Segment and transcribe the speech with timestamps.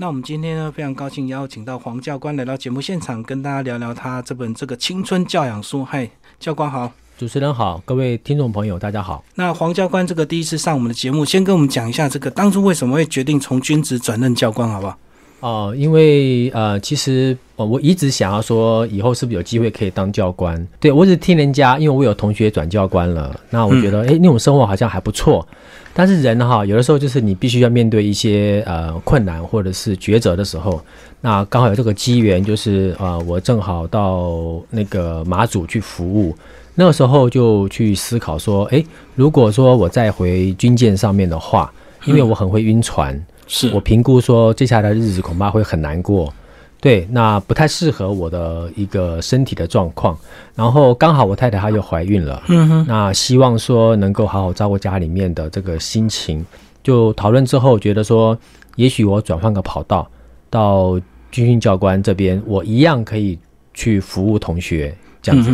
[0.00, 5.84] 那我们今天呢，非常高兴邀请到黄教官来到节目现场，跟大家聊聊他这本这个青春教养书。
[5.84, 9.24] 嗨，教官好，主持人好，各位听众朋友大家好。
[9.34, 14.96] 那黄教官这个第一次上我们的节目，先跟我们讲一下这个当初为什么会决定从军职转任教官，好不好？
[15.40, 20.66] 哦，因为呃，其实我一直想要说，以后是不是有机会可以当教官？
[20.80, 25.46] 对我只听人家，因为我有同学转教官了，那我觉得哎，那种生活好像还不错。
[25.94, 30.80] 但是人哈，有的时候就是你必须要面对一些呃困难或者是抉择的时候，
[31.20, 36.36] 那刚好有这个机缘，就是呃我正好到那个马祖去服务，
[36.74, 41.72] 那个时候就去思考说，哎，如果说我再回军舰上面的话，
[42.04, 46.32] 因为我很会晕船，是我评估说接下来的日子恐怕会很难过。
[46.80, 50.16] 对，那不太适合我的一个身体的状况，
[50.54, 56.46] 然后刚好我太太她又怀孕了，嗯哼，那希望说能够好好照顾家里面的这个心情，
[56.84, 58.38] 就讨论之后觉得说，
[58.76, 60.08] 也许我转换个跑道，
[60.48, 61.00] 到
[61.32, 63.36] 军训教官这边，我一样可以
[63.74, 65.50] 去服务同学这样子。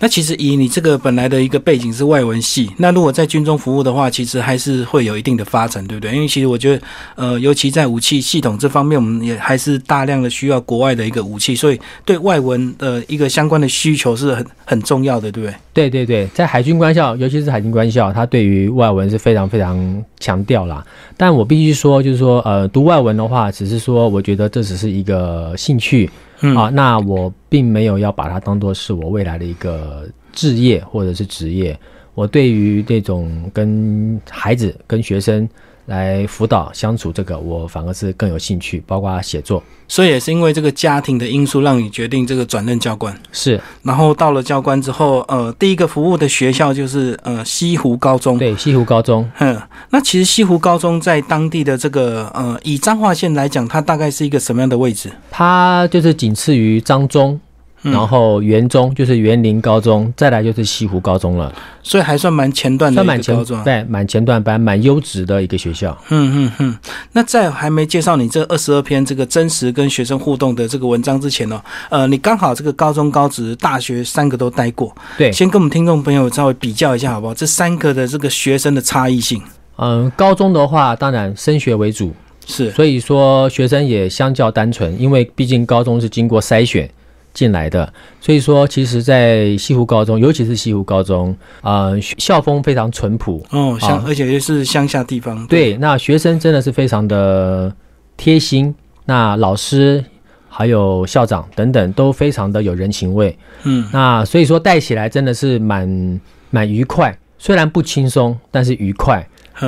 [0.00, 6.14] 那其实以你这个本来的一个背景是外文系，那如果在军中服务的话，其实还是会有一定的发展，对不对？
[6.14, 6.82] 因为其实我觉得，
[7.16, 15.54] 呃，尤其在武器系统这方面，我们也还是大量的需要国外的一个武器，所以对外文的一个相关的需求是很很重要的，对不对？
[15.72, 20.84] 对对对，在海军官校，尤其是海军官校，它对于外文是非常非常强调啦。
[21.16, 26.10] 但我必须说，就是说，呃，读外文的话，只是说，我觉得这只是一个兴趣。
[26.56, 31.78] 啊，那我并没有要把它当做是我未来的一个置业或者是职业。
[32.14, 35.48] 我对于这种跟孩子、跟学生。
[35.86, 39.62] 来辅导相处，这个我反而是更有兴趣，包括写作。
[39.88, 43.12] 所以也是因为这个家庭的因素，让你决定这个转任教官。
[43.32, 48.38] 是，然后到了教官之后，呃，第一个服务的学校就是呃西湖高中。
[48.38, 49.28] 对，西湖高中。
[49.38, 55.10] 嗯，那其实西湖高中在当地的这个呃以彰化县来讲，它大概是一个什么样的位置？
[55.28, 57.40] 它就是仅次于彰中。
[57.82, 61.50] 然后园中就是园林高中，再来就是西湖高中了，
[61.82, 65.96] 所以还算蛮前段的一个高中，对，蛮前段班，蛮优质的一个学校。
[66.10, 66.78] 嗯嗯嗯。
[67.12, 77.32] 那在还没介绍你这二十二篇这个真实跟学生互动的这个文章之前呢，呃，你刚好这个高中、高职、大学三个都待过，对，先跟我们听众朋友稍微比较一下好不好？
[77.32, 79.40] 这三个的这个学生的差异性。
[79.76, 82.12] 嗯，高中的话，当然升学为主，
[82.46, 86.86] 是，所以说学生也相较单纯，因为毕竟高中是经过筛选。
[87.32, 93.44] 进来的，所以说，其实，在西湖高中，尤其是西湖高中，啊，校风非常淳朴。
[93.50, 97.74] 哦，乡，而且又是乡下地方，对，那学生真的是非常的
[98.16, 98.74] 贴心，
[99.04, 100.04] 那老师
[100.48, 106.20] 还有校长等等都非常的有人情味，嗯，那所以说带起来真的是蛮
[106.50, 109.26] 蛮愉快，虽然不轻松，但是愉快。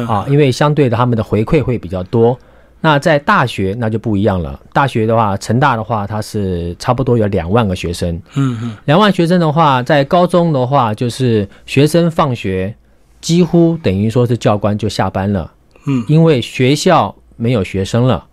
[0.08, 2.38] 啊，因为相对的他们的回馈会比较多。
[2.84, 4.60] 那在大学那就不一样了。
[4.72, 8.20] 大学的话，成大的话，它是差不多有两万个学生。
[8.34, 12.74] 嗯嗯，两万学生的话，在高中的话，就是学生放学，
[13.20, 15.50] 几乎等于说是教官就下班了。
[15.86, 18.26] 嗯，因为学校没有学生了。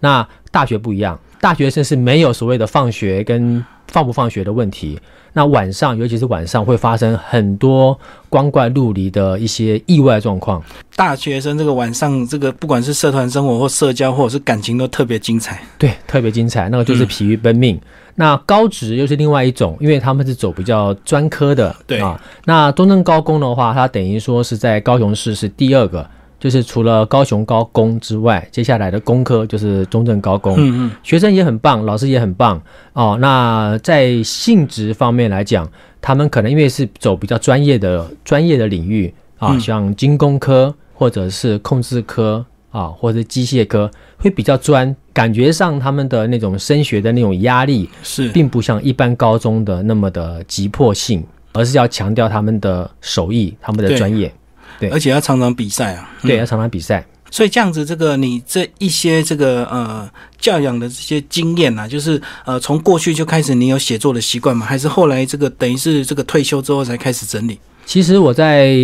[0.00, 4.98] 那大学不一样，大学生是没有所谓的放学跟放不放学的问题。
[5.32, 7.98] 那晚上，尤其是晚上，会发生很多
[8.30, 10.62] 光怪陆离的一些意外状况。
[10.94, 15.62] 大学生这个晚上，这个不管是社团生活或社交，或者是感情，都特别精彩。
[15.76, 17.78] 对，特别精彩，那个就是疲于奔命。
[18.14, 21.76] 那高职又是另外一种，因为他们是走比较专科的。
[21.86, 26.08] 对啊，那中正高工的话，它等于说是在高雄市是第二个。
[26.38, 30.54] 就是除了高雄高工之外，接下来的工科就是中正高工。
[30.58, 32.60] 嗯嗯，学生也很棒，老师也很棒
[32.92, 33.16] 哦。
[33.20, 35.68] 那在性质方面来讲，
[36.00, 44.94] 他们可能因为是走比较专业的专业的领域啊，像精工科或者是控制科啊，或者机械科，会比较专。
[45.14, 51.24] 感觉上他们的那种升学的那种压力是，并不像一般高中的那么的急迫性，
[51.54, 54.30] 而是要强调他们的手艺，他们的专业。
[54.78, 57.04] 对，而且要常常比赛啊，对，要常常比赛。
[57.28, 64.64] 所以这样子，这个你这一些这个呃教养的这些经验啊，就是呃从过去就开始你有写作的习惯吗？
[64.64, 67.58] 还是后来这个等于是这个退休之后才开始整理？
[67.84, 68.76] 其实我在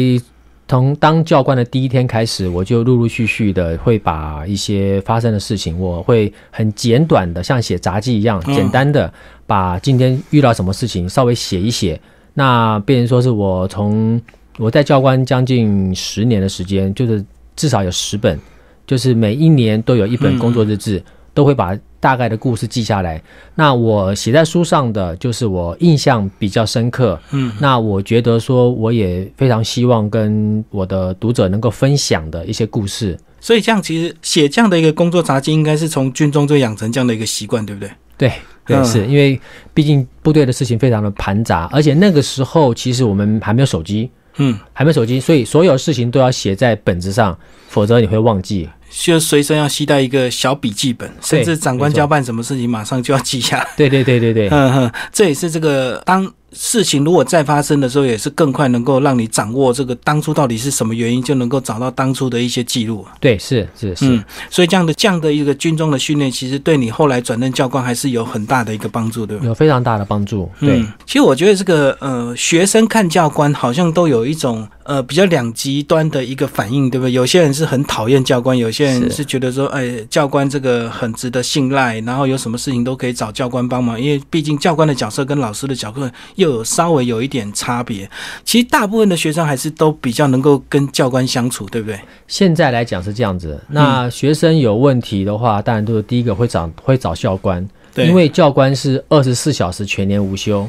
[0.67, 9.11] 从当教官的第一天开始，我就陆陆续续的会把一些发生的事情，我会很简短的像写杂记一样，简单的
[9.47, 11.99] 把今天遇到什么事情稍微写一写。
[12.35, 14.21] 那变成说是我从。
[14.59, 17.25] 我在教官将近十年的时间，就是
[17.57, 18.39] 至少有十本，
[18.87, 21.03] 就是每一年都有一本工作日志，
[21.35, 23.23] 都会把大概的故事记下来。
[23.55, 27.19] 那我写在书上的，就是我印象比较深刻。
[27.31, 37.91] 嗯，那我觉得说，我也非常希望跟我的读者能够分享的一些故事，所以这样其实写这样的一个工作杂记，应该是从军中就养成这样的一个习惯，对不对？
[38.19, 38.33] 对
[38.67, 39.41] 对，是因为
[39.73, 47.39] 毕竟部队的事情非常的繁杂，而且那个时候其实我们还没有手机，嗯，还没手机，所以所有事情都要写在本子上，
[47.69, 48.69] 否则你会忘记。
[48.91, 53.67] 就随身要携带一个小笔记本，甚至长官交办什么事情，马上就要记下。
[53.77, 56.31] 对对对对对， 嗯哼，这也是这个当。
[56.55, 63.07] 事情如果再发生的时候，也是更快能够让你掌握这个当初到底是什么原因，就能够找到当初的一些记录。
[63.21, 64.07] 对，是是是。
[64.07, 69.45] 嗯，所以这样的这样的一个军中的训练，其实对你后来转任教官还是有很大的一个帮助，对吧？
[69.47, 70.51] 有非常大的帮助。
[70.61, 77.13] 对，其实我觉得这个呃，学生看教官好像都有一种呃比较两极端的一个反应，对不对？
[77.13, 86.11] 有些人是很讨厌教官，有些人是觉得说，哎，教官这个很值得信赖，然后有什么事情都可以找教官帮忙，因为毕竟教官的角色跟老师的角色。
[86.43, 88.11] 又有稍微有一点差别，
[88.45, 91.99] 其实大部分的学生还是都比较能够跟教官相处，对不对？
[92.27, 93.59] 现在来讲是这样子。
[93.69, 97.67] 那学生有问题的话，当然都是第一个会找会找教官，
[97.97, 100.69] 因为教官是二十四小时全年无休。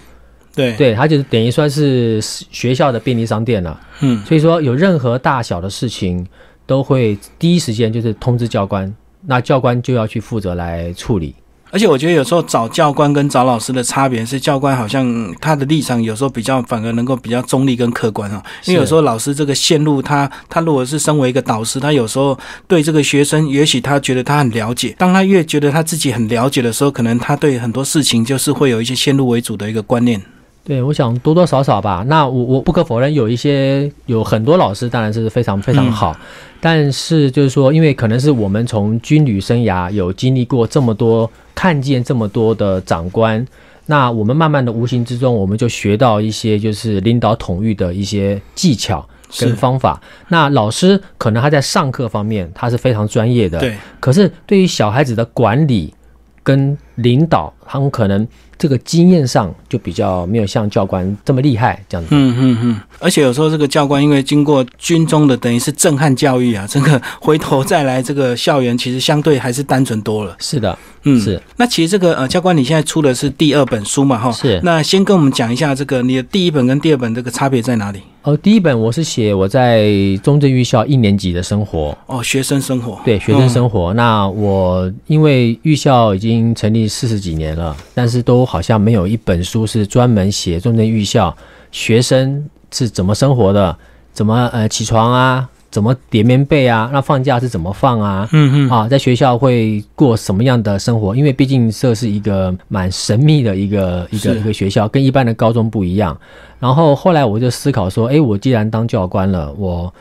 [0.56, 3.80] 对，对他就是等于算是学校的便利商店了。
[4.02, 6.24] 嗯，所以说有任何大小的事情，
[6.68, 8.94] 都会第一时间就是通知教官，
[9.26, 11.34] 那教官就要去负责来处理。
[11.74, 18.40] 而且我觉得有时候找教官跟找老师的差别是，教官好像他的立场有时候比较反而能够比较中立跟客观哈。
[18.66, 22.38] 因为有时候老师这个线路，他他如果是身为一个导师，他有时候
[22.68, 24.96] 对这个学生，也许他觉得他很了解。
[25.00, 30.22] 当他越觉得他自己很了解的时候，可能他对很多事情就是会有一些先入为主的一个观念。
[30.66, 32.06] 对，我想多多少少吧。
[32.08, 36.16] 那我我不可否认，有一些有很多老师当然是非常非常好，
[36.62, 43.46] 但是就是说，因为可能是我们从军旅生涯有经历过这么多，看见这么多的长官，
[43.88, 49.06] 那我们慢慢的无形之中，我们就学到一些就是领导统御的一些技巧
[49.38, 50.02] 跟方法。
[50.30, 53.76] 那老师可能他在上课方面他是非常专业的，对。
[54.00, 55.94] 可是对于小孩子的管理
[56.42, 58.28] 跟领导，他们可能。
[58.56, 62.10] 这个经验上就比较没有像教官这么厉害，这样子。
[62.12, 62.80] 嗯嗯嗯。
[63.00, 70.38] 而且有时候这个教官因为经过军中的等于是震撼教育啊，这个回头再来这个校园，其实相对还是单纯多了。
[70.40, 71.42] 是的，嗯是。
[71.58, 74.18] 那其实这个呃教官，你现在出的是第二本书嘛？
[74.18, 74.32] 哈。
[74.32, 74.62] 是。
[74.64, 78.00] 那先跟我们讲一下这个你的第一本跟第二本这个差别在哪里？
[78.22, 79.92] 哦，第一本我是写我在
[80.24, 81.98] 中正预校一年级的生活。
[82.06, 82.98] 哦，学生生活。
[83.04, 83.94] 对，学生生活。
[83.96, 91.36] 那我因为预校已经成立四十几年了，但是都好像没有一本书是专门写中正预校
[91.72, 93.76] 学生是怎么生活的，
[94.12, 98.30] 怎么呃起床啊，怎么叠棉被啊，那放假是怎么放啊？
[98.32, 101.16] 嗯嗯啊，在学校会过什么样的生活？
[101.16, 106.18] 因为毕竟这是一个蛮神秘的一个一个一个学校，跟一般的高中不一样。
[106.60, 109.94] 然后后来我就思考说，哎，我既然当教官了，我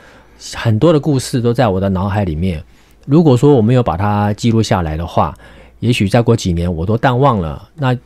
[0.55, 2.63] 很多的故事都在我的脑海里面。
[3.07, 5.35] 如果说我没有把它记录下来的话，
[5.83, 7.69] 也许再过几年我都淡忘了。
[7.75, 7.97] 那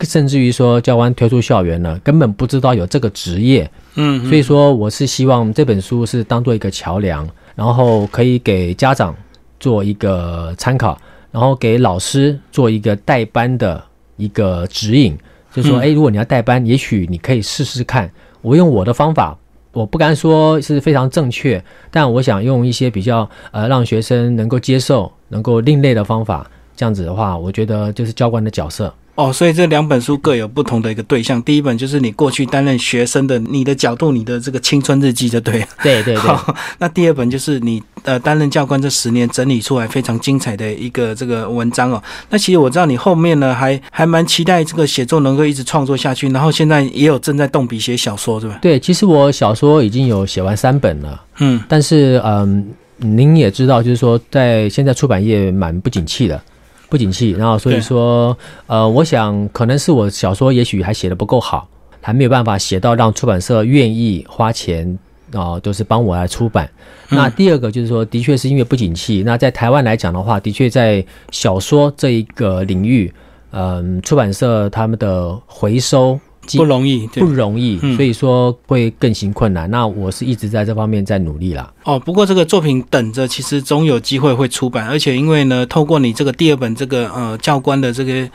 [0.00, 3.70] 甚至于说教官退出校园了，根本不知道有这个职业。
[3.94, 9.14] 嗯，所以说我是希望这本书是当做一个桥梁，然后可以给家长
[9.60, 10.98] 做一个参考，
[11.30, 13.82] 然后给老师做一个代班的
[14.16, 15.16] 一个指引。
[15.52, 18.10] 就说，哎，如果你要代班，也许你可以试试看。
[18.42, 19.36] 我用我的方法，
[19.72, 26.50] 我不敢说是非常正确，但我想用一些比较呃让学生能够接受、能够另类的方法。
[26.76, 28.92] 这样子的话，我觉得就是教官的角色。
[29.14, 31.42] 哦，所以这两本书各有不同的一个对象。
[31.42, 35.66] 第一本就是你过去担任学生的你的角度，你的这个青春日记，就对。
[35.82, 36.54] 对对 对。
[36.78, 42.02] 那第二本就是你呃担任教官这十年整理出来非常精彩的一个这个文章哦。
[42.28, 48.58] 那其实我知道你后面呢还还蛮期待这个写作能够一直创作下去，然后现在也有正在动笔写小说，是吧？
[48.60, 51.22] 对，其实我小说已经有写完三本了。
[51.38, 51.58] 嗯。
[51.66, 56.38] 但是嗯，您也知道，就是说在现在出版业蛮不景气的。
[56.88, 61.68] 不景气，然后所以说，呃，我想可能是我小说也许还写的不够好，
[62.00, 64.98] 还没有办法写到让出版社愿意花钱
[65.32, 66.70] 啊，都是帮我来出版。
[67.08, 69.22] 那第二个就是说，的确是因为不景气。
[69.24, 73.12] 那在台湾来讲的话，的确在小说这一个领域，
[73.50, 76.18] 嗯，出版社他们的回收。
[76.54, 79.70] 不容易，不容易，所以说会更行困难。
[79.70, 81.72] 那我是一直在这方面在努力啦。
[81.84, 84.86] 哦，不过这个作品等着，其实总有机会会出版。
[84.86, 88.28] 而且因为呢，透过你这个第二本这个呃教官的这个。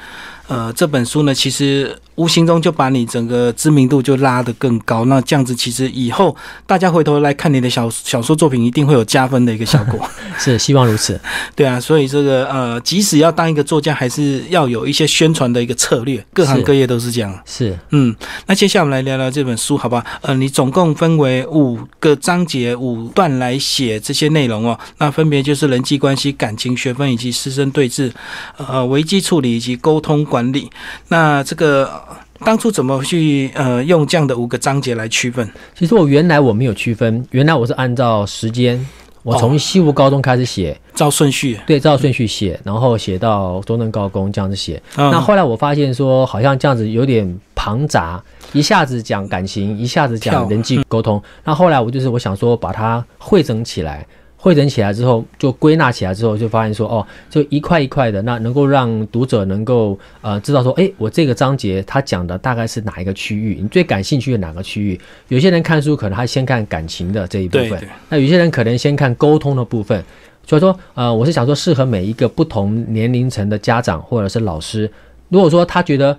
[0.48, 5.06] 呃，这本书呢，其实无形中就把你整个知名度就拉得更高。
[5.06, 10.00] 那这样子，其实以后大家回头来看你的小小说作品，一定会有加分的一个效果。
[10.38, 11.20] 是，希望如此。
[11.56, 16.24] 对啊，所以这个呃，即使要当一个作家，还是要有一些宣传的一个策略。
[16.34, 17.40] 各行各业都是这样。
[17.46, 18.16] 是，嗯嗯，
[18.48, 20.04] 那接下来我们来聊聊这本书，好吧？
[20.22, 24.78] 呃，你总共分为五个章节、五段来写这些内容哦。
[24.98, 28.12] 那分别就是人际关系、感情学分以及师生对峙、
[28.58, 30.70] 呃危机处理以及沟通管理。
[31.10, 31.92] 那这个
[32.40, 35.48] 当初怎么去呃用这样的五个章节来区分？
[35.78, 38.84] 其实我原来我没有区分，原来我是按照时间。
[39.24, 44.82] 我从西湖高中开始写，照顺序，对，照顺序写，然后写到中正高工这样子写。
[44.96, 48.20] 那后来我发现说，好像这样子有点庞杂，
[48.52, 51.22] 一下子讲感情，一下子讲人际沟通。
[51.44, 54.04] 那后来我就是我想说，把它汇整起来。
[54.42, 65.00] 汇整起来之后，就归纳起来之后，就发现说，哦，就一块一块的，那能够让读者能够呃知道说，哎，我这个章节他讲的大概是哪一个区域，你最感兴趣的哪个区域？
[65.28, 67.80] 有些人看书可能他先看感情的这一部分，
[68.10, 70.04] 那有些人可能先看沟通的部分。
[70.44, 74.92] 所以说，呃，我是想说，适合每一个不同年龄层的家长或者是老师，
[75.30, 76.18] 如果说他觉得。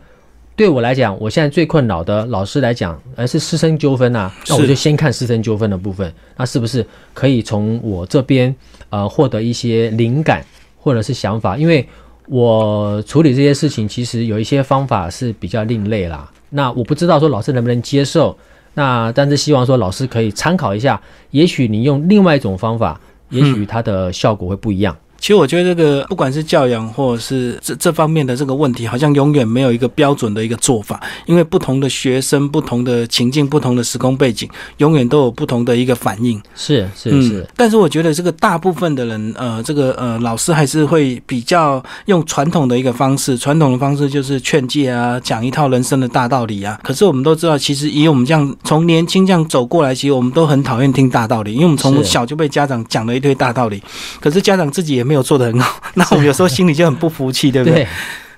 [0.55, 4.31] 对我来讲，我现在最困扰的老师来讲，而是师生纠纷呐。
[4.49, 8.55] 那我就先看师生纠纷的部分，那是不是可以从我这边
[8.91, 10.45] 呃获得一些灵感
[10.79, 11.57] 或者是想法？
[11.57, 11.87] 因为
[12.29, 16.31] 我处理这些事情，其实有一些方法是比较另类啦。
[16.51, 18.37] 那我不知道说老师能不能接受，
[18.75, 24.95] 那但是希望说老师可以参考一下，也许你用另外一种方法，也许它的效果会不一样。
[25.23, 36.43] 其实我觉得这个不管是教养或者是这这方面的这个问题，好像永远没有一个标准的一个做法，因为不同的学生、不同的情境、不同的时空背景，永远都有不同的一个反应。
[36.57, 46.77] 是是是，但是我觉得这个大部分的人，呃，这个呃老师还是会比较用传统的一个方式，传统的方式就是劝诫啊，讲一套人生的大道理啊。
[46.83, 53.81] 可是我们都知道，其实以我们这样从年轻这样走过来，其实我们都很讨厌听大道理，因为我们从小就被家长讲了一堆大道理，
[54.21, 55.12] 可是家长自己也没。
[55.13, 57.87] 没有做的很好， 那我们有时候心里就很不服气，对不对？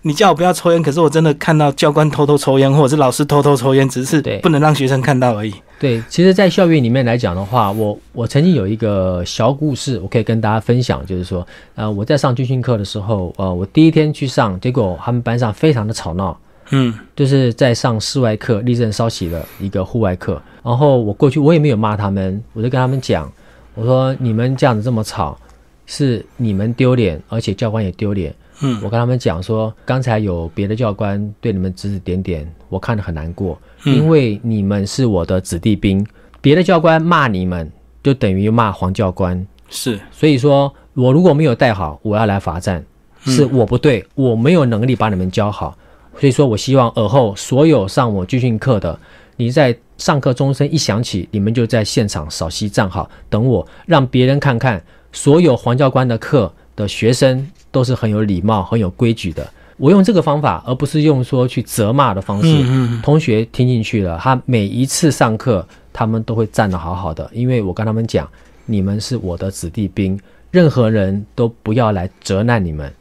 [0.03, 5.55] 你叫我不要抽烟，可是我真的看到教官偷偷抽烟，或者是老师偷偷抽烟，只是不能让学生看到而已。
[5.79, 16.37] 对，其实，在校园里面来讲的话，我我曾经有一个小故事，我可以跟大家分享，就是说，呃，我在上军训课的时候，呃，我第一天去上，结果他们班上非常的吵闹，
[16.71, 23.31] 嗯，就是在上室外课，立正稍息的一个户外课，然后我过去，我也没有骂他们，我就跟他们讲，
[23.75, 25.39] 我说你们这样子这么吵。
[25.87, 28.35] 是你们丢脸，而且教官也丢脸。
[28.63, 36.07] 嗯，我跟他们讲说，刚才有别的教官对你们指指点点，我看得很难过，因为你们是我的子弟兵，
[36.41, 39.45] 别的教官骂你们，就等于骂黄教官。
[39.69, 42.85] 是，所以说我如果没有带好，我要来罚站，
[43.23, 45.77] 是我不对，我没有能力把你们教好。
[46.21, 48.97] 所以说我希望尔后所有上我军训课的，
[49.37, 54.81] 你在上课钟声一响起，你们就在现场扫息站好，等我，让别人看看。
[55.15, 59.49] 所有黄教官的课的学生都是很有礼貌、很有规矩的。
[59.77, 63.01] 我用这个方法，而不是用说去责骂的方式。
[63.03, 68.29] 同学听进去了，他每一次上课，他们都会站得好好的，因为我跟他们讲，
[68.67, 70.19] 你们是我的子弟兵，
[70.51, 72.93] 任何人都不要来责难你们。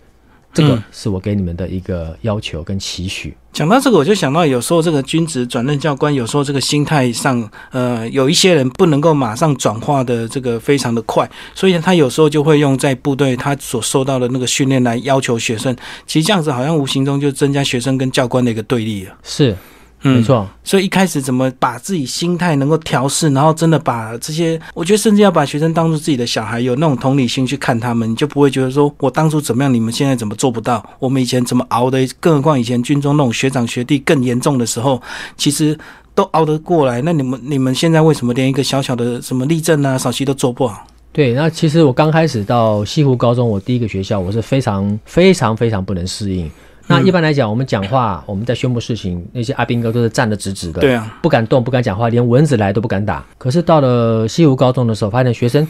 [0.54, 3.36] 这个是我给你们的一个要求跟期许。
[3.54, 15.76] 讲到这个，我就想到有时候这个君子转任教官，有时候这个心态上，呃，有一些人不能够马上转化的这个非常的快，所以他有时候就会用在部队他所受到的那个训练来要求学生。
[16.08, 19.14] 其实这样子好像无形中就增加学生跟教官的一个对立了。
[19.22, 19.56] 是。
[20.04, 30.84] 没错，所以一开始怎么把自己心态能够调试，然后真的把这些，我觉得甚至要把学生当做自己的小孩，有那种同理心去看他们，你就不会觉得说我当初怎么样，你们现在怎么做不到？
[31.00, 32.06] 我们以前怎么熬的？
[32.20, 35.02] 更何况以前军中那种学长学弟更严重的时候，
[35.38, 35.78] 其实
[36.14, 37.02] 都熬得过来。
[37.02, 40.86] 那你们你们现在为什么连一个小小的什么立正啊、扫息都做不好？
[41.14, 46.50] 对，那其实我刚开始到西湖高中，我第一个学校，我是非常非常非常不能适应。
[46.88, 53.26] 那一般来讲，我们讲话，我们在宣布事情，那些阿兵哥都是站得直直的，对啊，不敢动，不敢讲话，连蚊子来都不敢打。
[53.38, 55.66] 可是到了西湖高中的时候，发现学生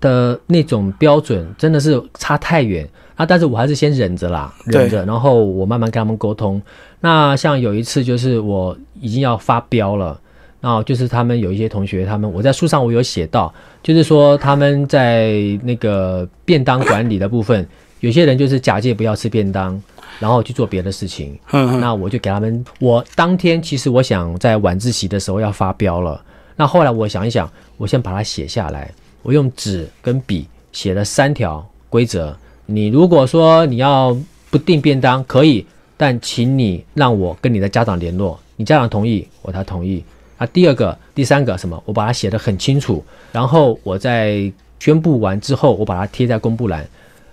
[0.00, 3.26] 的那种标准真的是差太远啊！
[3.26, 6.62] 但是我还是先忍着啦，忍着，然后我慢慢跟他们沟通。
[7.00, 10.18] 那像有一次，就是我已经要发飙了，
[10.60, 13.52] 然后就是他们有一些同学，他们我在书上我有写到，
[13.82, 15.32] 就是说他们在
[15.64, 17.66] 那个便当管理的部分，
[17.98, 19.80] 有些人就是假借不要吃便当。
[20.22, 22.64] 然后去做别的事情，那我就给他们。
[22.78, 26.22] 我当天其实我想在晚自习的时候要发飙了，
[26.54, 28.88] 那后来我想一想，我先把它写下来。
[29.24, 32.36] 我用纸跟笔写了三条规则：
[32.66, 34.16] 你如果说你要
[34.48, 40.04] 不定便当可以，但请你让我跟你的家长联络，你家长同意我才同意。
[40.38, 43.04] 啊，第二个、第三个什么，我把它写得很清楚。
[43.32, 46.86] 然后我在宣布完之后，我把它贴在公布栏。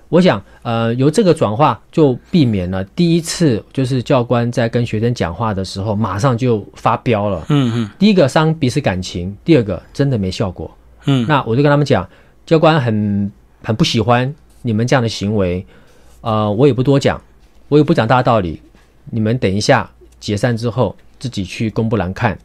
[0.09, 7.45] 我想，呃，由这个转化就避免了第一次就是教官在跟学生讲话的时候马上就发飙了。
[7.49, 10.69] 嗯嗯第一个伤彼此感情，第二个真的没效果。
[11.05, 12.07] 嗯，那我就跟他们讲，
[12.43, 13.31] 教官很
[13.63, 15.63] 很不喜欢你们这样的行为，
[16.21, 17.21] 呃，我也不多讲，
[17.67, 18.59] 我也不讲大道理，
[19.11, 19.89] 你们等一下
[20.19, 22.35] 解散之后自己去公布栏看，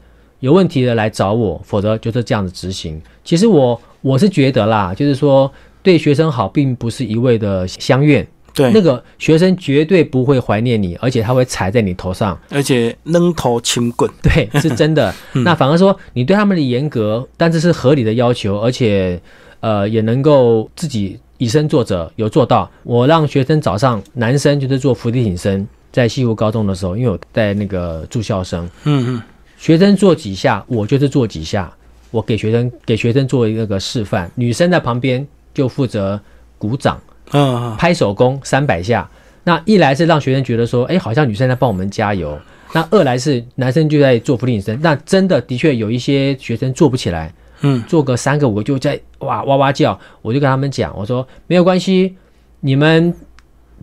[0.41, 3.01] 有问题的来找我，否则就是这样子执行。
[3.25, 5.51] 其实我我是觉得啦，就是说
[5.85, 12.37] 对学生好，并不是一味的相怨，对，那个学生绝对不会怀念你，而且他会踩在你头上。
[12.49, 15.15] 而且扔头轻棍， 对，是真的。
[15.33, 19.21] 那反而说你对他们的严格，但这是合理的要求，而且
[19.61, 22.71] 呃也能够自己以身作则，有做到。
[22.83, 29.23] 我让学生早上男生就是做伏地挺身，在西湖高中的时候，因为我带那个住校生，嗯嗯。
[29.59, 31.73] 学生做几下，我就是做几下，
[32.11, 36.21] 我给学生给学生做一个个示范，女生在旁边就负责
[36.59, 37.01] 鼓掌。
[37.33, 39.09] 嗯嗯，拍手功三百下。
[39.45, 42.37] 那一来是让学生觉得说，哎，好像女生在帮我们加油；
[42.75, 44.79] 那二来是男生就在做俯卧撑。
[44.83, 47.33] 那真的的确有一些学生做不起来，
[47.63, 49.99] 嗯，做个三个五个就在哇哇哇叫。
[50.21, 52.15] 我就跟他们讲，我说没有关系，
[52.61, 53.15] 你们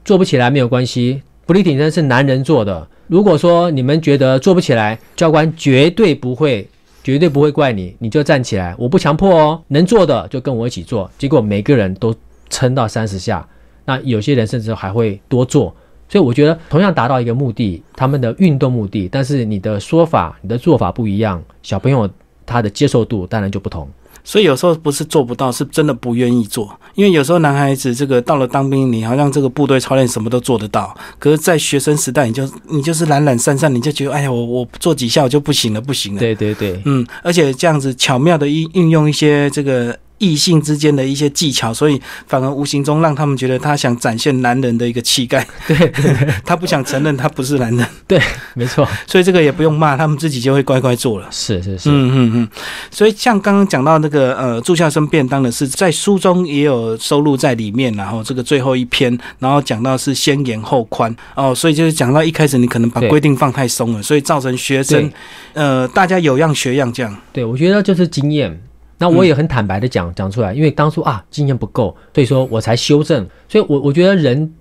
[0.06, 2.88] 做不起来没有关系，俯卧撑是男人做的。
[3.08, 6.68] 如果说你们觉得做不起来，教官绝对不会。
[7.04, 11.10] 绝对不会怪你，你就站起来，我不强迫哦，能做的就跟我一起做。
[11.18, 12.14] 结果每个人都
[12.50, 13.48] 撑到三十下，
[13.86, 15.76] 那有些人甚至还会多做。
[16.08, 22.10] 所以我觉得同样达到一个目的，他们的运动目的，但是你的说法、你的做法不一样，小朋友
[22.46, 23.88] 他的接受度当然就不同。
[24.24, 26.78] 所以有时候不是做不到，是真的不愿意做。
[26.96, 36.20] 因为有时候男孩子这个到了当兵，你好像这个部队操练什么都做得到，可是，在学生时代，你就你就是懒懒散散，你就觉得哎呀，我我做几下我就不行了，不行了。
[36.20, 39.98] 对对对，嗯，而且这样子巧妙的运运用一些这个。
[40.22, 45.46] 异性之间的一些技巧，所以反而无形中让他们觉得他想展现男人的一个气概。
[45.68, 45.76] 对，
[46.46, 47.88] 他不想承认他不是男人。
[48.08, 48.22] 对，
[48.54, 48.88] 没错。
[49.08, 51.28] 所以这个也不用骂，他们自己就会乖乖做了。
[51.32, 51.90] 是是是。
[51.90, 52.50] 嗯嗯嗯。
[52.92, 57.92] 所以像刚刚讲到那个呃住校生便当的事，在书中也有收录在里面。
[57.96, 65.12] 然后这个最后一篇，然后讲到是先严后宽哦，所以就是讲到一开始你可能把规定放太松了，所以造成学生
[65.54, 67.18] 呃大家有样学样这样。
[67.34, 68.62] 对，我觉得就是经验。
[69.02, 73.28] 那我也很坦白的讲讲出来，因为当初啊经验不够，所以说我才修正。
[73.50, 74.54] 所以，我我觉得人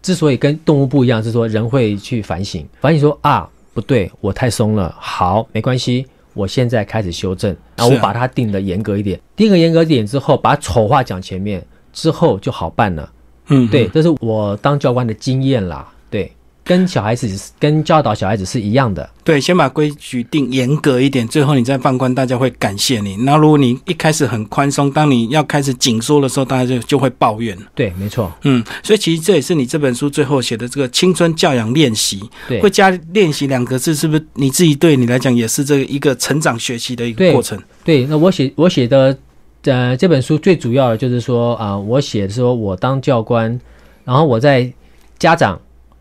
[0.00, 4.94] 之所以跟动物不一样，是说人会去反省，反省说啊不对，我太松了。
[4.96, 7.54] 好，没关系，我现在开始修正。
[7.76, 11.60] 然后我把它定的严格一点，定个严格点之后，把丑话讲前面
[11.92, 13.10] 之后就好办了。
[13.48, 15.92] 嗯，对，这是我当教官的经验啦。
[16.08, 16.30] 对。
[16.70, 19.10] 跟小孩子、跟教导小孩子是一样的。
[19.24, 23.16] 对，先把规矩定严格一点，最后你再放宽，大家会感谢你。
[23.16, 27.58] 那如果你一开始很宽松，当你要开始紧缩的时候，大家就就会抱怨。
[27.74, 28.32] 对，没错。
[28.44, 37.60] 嗯，所以其实这也是你这本书最后写的这个青春教养练习，对，会加练习两个字，是不是你自己对你来讲也是这一个成长学习的一个过程？
[37.82, 39.18] 对，那我写我写的
[39.64, 43.60] 呃这本书最主要的就是说啊，我写的说我当教官，
[44.04, 44.72] 然后我在
[45.18, 45.60] 家长。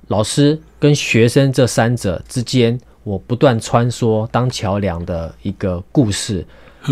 [0.10, 6.46] 老师跟学生这三者之间，我不断穿梭当桥梁的一个故事。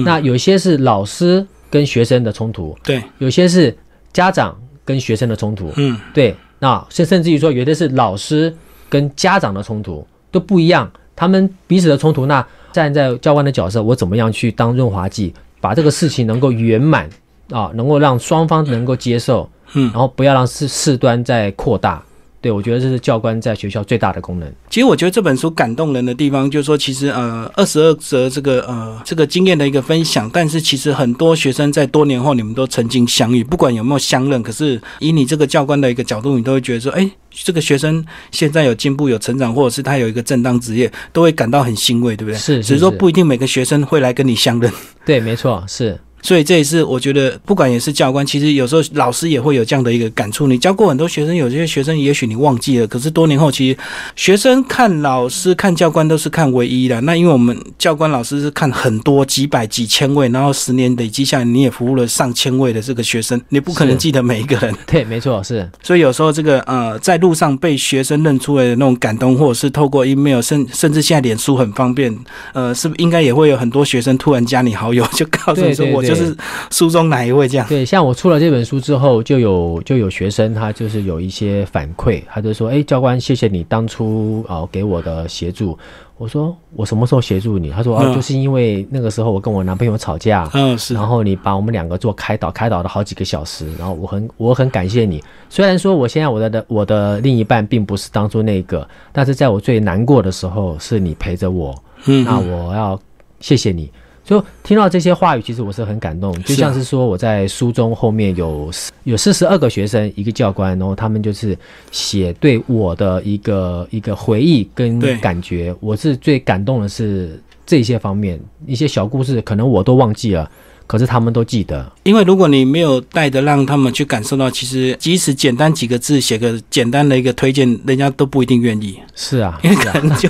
[0.06, 3.76] 那有些是老师跟学生的冲突，对；有些是
[4.14, 6.36] 家长跟学生的冲突，嗯，对。
[6.60, 8.56] 那甚甚至于说，有的是老师
[8.90, 12.26] 跟家长的冲突都不一样，他们彼此的冲突。
[12.26, 17.10] 那站在教官的角色，我怎么样去当润滑剂，把这个事情能够圆满
[17.52, 22.04] 啊，能够让双方能够接受，嗯，然后不要让事事端再扩大。
[22.48, 24.50] 对，我觉得这是教官在学校最大的功能。
[24.70, 42.38] 其实我觉得这本书感动人的地方，就是说，其实呃，二十二则这个呃这个经验的一个分享，但是其实很多学生在多年后，你们都曾经相遇，不管有没有相认，可是以你这个教官的一个角度，你都会觉得说，哎，这个学生现在有进步、有成长，或者是他有一个正当职业，都会感到很欣慰，对不对？
[42.38, 44.72] 是，只是说不一定每个学生会来跟你相认。
[45.06, 46.00] 对，没错，是。
[46.22, 50.48] 所以这也是我觉得，不管也是教官，其实有时候老师也会有这样的一个感触。
[50.48, 53.78] 你教过很多学生，有些学生也许你忘记了，可是多年后，其实
[54.16, 57.00] 学生看老师、看教官都是看唯一的。
[57.02, 64.76] 那因为我们教官老师是看很多几百几千位，然后十年累积下来，你也服务了上千位的这个学生，你不可能记得每一个人。
[64.88, 65.70] 对，没错，是。
[65.84, 72.14] 所以有时候这个呃，在路上被学生认出来的那种感动，或者是透过 email，甚甚至现在脸书很方便，
[72.54, 76.07] 呃，是不是应该也会有很多学生突然加你好友，就告诉你说我。
[76.08, 76.36] 就是
[76.72, 77.68] 书中哪一位这样？
[77.68, 85.78] 对，像我出了这本书之后，就有就有学生他就是有一些反馈，他就说：“哎，教官，谢谢你当初啊给我的协助。”
[86.18, 95.24] 我说：“我什么时候协助你？”他说：“哦，就是因为那个时候我跟我男朋友吵架，嗯，是，然后你把我们两个做开导，开导了好几个小时，然后我很我很感谢你。
[95.48, 103.00] 虽然说我现在我的的我的另一半并不是当初那个，但是在我最难过的时候是你陪着我，嗯，那我要
[103.40, 103.88] 谢谢你。”
[104.28, 108.70] 就听到这些话语，其实我是很感动，就像是说我在书中后面有
[109.06, 111.58] 有四十二个学生，一个教官，然后他们就是
[111.92, 120.52] 写对我的一个一个回忆跟感觉，我是最感动的是这些方面一些小故事，可能我都忘记了。
[120.88, 128.98] 可是他们都记得，因为如果你没有带的让他们去感受到，其实即使简单几个字写个简单的一个推荐，人家都不一定愿意。
[129.14, 130.30] 是啊，因为可能就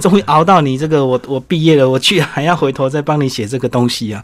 [0.00, 4.20] 终于熬到你这个，我我毕业了，我去还要回头再帮你写这个东西啊。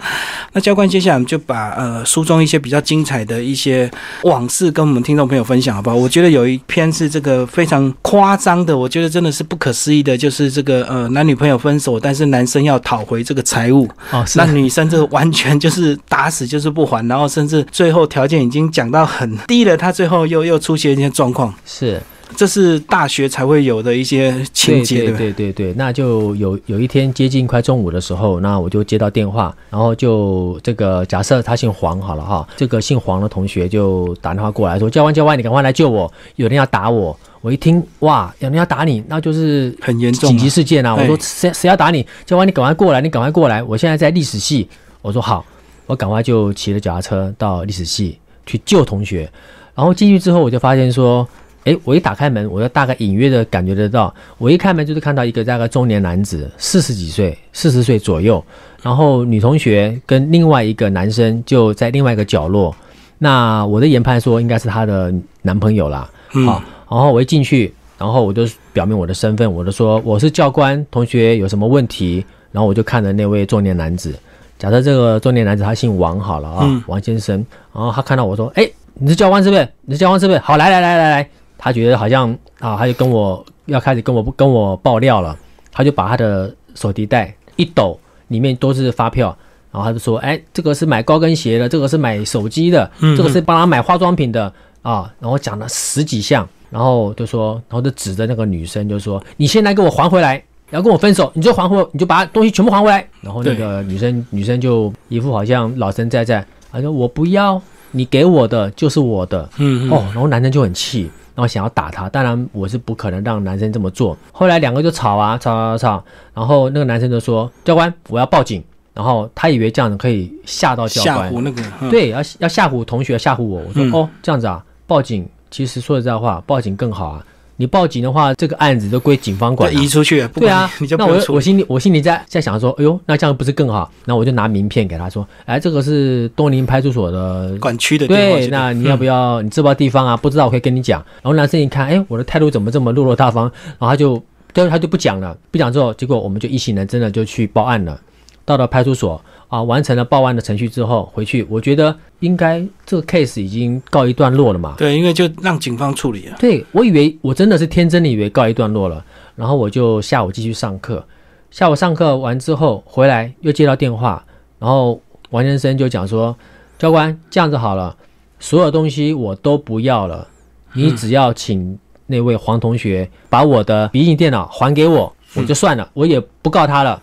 [0.53, 3.89] 那教官接下来我们就把呃书中一些比较精彩的一些
[4.25, 5.95] 往事跟我们听众朋友分享好不好？
[5.95, 15.52] 我觉得有一篇是这个非常夸张的，我觉得真的是不可思议的，就是这个呃男女朋友分手，但是男生要讨回这个财物，哦，那女生这个完全。
[15.61, 21.53] 就是打死就是不还，然后甚至最后条件已经讲到很低了，他最后又又出现一些状况。
[21.65, 22.01] 是，
[22.37, 25.05] 这是大学才会有的一些情节。
[25.05, 40.95] 对对对对，那就有有一天接近快中午的时候，那我就接到电话，然后就这个假设他姓黄好了哈，这个姓黄的同学就打电话过来说：“教官教官，你赶快来救我，有人要打我。”我一听哇，有人要打你，那就是很严重紧急事件啊！
[40.95, 42.07] 我说谁谁要打你？
[42.25, 43.61] 教官你赶快过来，你赶快过来！
[43.61, 44.69] 我现在在历史系。
[45.03, 45.45] 我说好。
[45.87, 49.29] 我赶快就骑着脚踏车到历史系去救同学，
[49.75, 51.29] 然后进去之后，我就发现说，
[51.65, 58.43] 哎，我一打开门，我就大概隐约的感觉得到，我一开门就是看到一个大概中年男子，四十几岁，四十岁左右，
[58.81, 62.75] 然后女同学跟另外一个男生就在另外一个角落，
[63.19, 65.13] 那我的研判说应该是她的
[65.43, 66.09] 男朋友啦，
[66.47, 74.15] 好，然后我一进去，然后我就表明我的身份，我就说我是教官，同学有什么问题，然后我就看着那位中年男子。
[74.63, 77.45] 假设这个中年男子他姓王好了啊，王先生，
[77.75, 79.69] 然后他看到我说：“哎，你是教官是不是？
[79.81, 80.39] 你是教官是不是？
[80.39, 85.37] 好，来来来来来。”他觉得好像啊，他就跟我要开始跟我跟我爆料了。
[85.73, 87.99] 他就把他的手提袋一抖，
[88.29, 89.37] 里面都是发票，
[89.73, 94.45] 然后他就说：“哎，这个是买高跟鞋的，这个是买手机的，这个是帮他买化妆品的
[94.83, 100.41] 啊。”然后讲了十几项，然后就说，然后就指着那个女生就说：“你现在给我还回来。”
[100.73, 103.07] 要跟我分手，你就还回，你就把东西全部还回来。
[103.21, 109.49] 然后那个女生，女生就一副好像老生在在，她说我不要，你给我的就是我的。
[109.59, 111.03] 嗯哦，然后男生就很气，
[111.35, 112.09] 然后想要打她。
[112.09, 114.17] 当然我是不可能让男生这么做。
[114.33, 123.63] 后来两个就吵啊吵吵吵，然后那个男生就说：“教官，我要报警。”然后他以为这样子可以吓到教官，吓唬那个对，要要吓唬同学，吓唬我。
[123.69, 125.29] 我说哦，这样子啊，报警。
[125.51, 127.27] 其实说实在话，报警更好啊。
[127.57, 130.27] 你报警的话，这个案子都归警方管，移出去。
[130.29, 133.91] 对啊， 你就那我我心里我心里在在想说，哎呦，那这样不是更好？
[134.05, 138.07] 那我就拿名片给他说，哎，这个是东宁派出所的管区的。
[138.07, 139.41] 对，那你要不要？
[139.43, 140.17] 你知不知道地方啊？
[140.17, 141.01] 不知道，我可以跟你讲。
[141.23, 143.45] 然后男生一看，哎，我的态度怎么这么落落大方？
[143.79, 144.21] 然后他就，
[144.53, 145.37] 对，他就不讲了。
[145.51, 148.01] 不讲之后，结果我们就一行人真的就去报案了，
[148.45, 149.23] 到了派出所。
[149.53, 154.77] 啊，完成了报案的程序之后回去，我觉得应该这个 case 已经告一段落了嘛。
[154.79, 156.37] 对，因为就让警方处理了。
[156.41, 159.05] 对，我以为我真的是天真的以为告一段落了，
[159.37, 161.05] 然后我就下午继续上课。
[161.51, 164.25] 下午上课完之后回来又接到电话，
[164.59, 166.35] 然后王先生就讲说
[166.81, 167.95] ：“教官，这样子好了，
[168.41, 170.27] 所有东西我都不要了，
[170.73, 177.03] 你只要请那位黄同学把我的笔记电脑还给我，我就算了，我也不告他了。”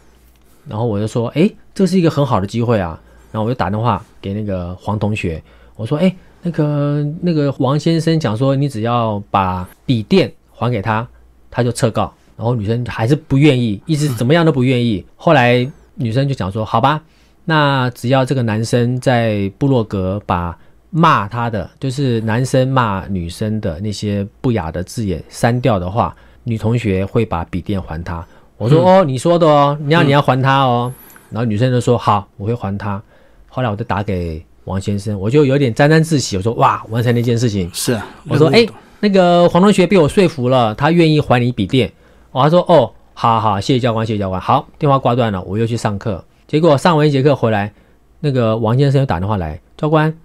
[0.68, 1.48] 然后我就说：“哎。”
[1.80, 3.00] 这是一个很好的机会啊！
[3.32, 5.42] 然后我就打电话给那个黄同学，
[5.78, 11.08] 我说：“哎，那个那个王先生讲说，你只要把笔电还给他，
[11.50, 15.06] 他就撤告。”然后女生还是不愿意，一直怎么样都不愿意。
[15.16, 15.66] 后来
[15.96, 17.02] 女生就讲说：“好吧，
[17.46, 20.58] 那只要这个男生在部落格把
[20.90, 26.14] 骂他的，就是男生骂女生的那些不雅的字眼删掉的话，
[26.44, 28.22] 女同学会把笔电还他。”
[28.60, 30.94] 我说：“哦，你说的哦，你要你要还他哦。”
[31.32, 33.02] 然后女生就说：“好，我会还他。”
[33.48, 38.66] 后来我就打给王先生，我就有点沾沾自喜，我说：“哇，完成了一件事情。”是啊，我说：“哎，
[39.00, 41.92] 那个黄同学被我说服了，他愿意还你笔电。”
[42.32, 46.24] 我他说：“哦，好好，谢谢教官，谢谢教官。”好，电话挂断了，我又去上课。
[46.48, 47.74] 结果上完一节课回来，
[48.20, 50.16] 那个王先生又打电话来：“教官，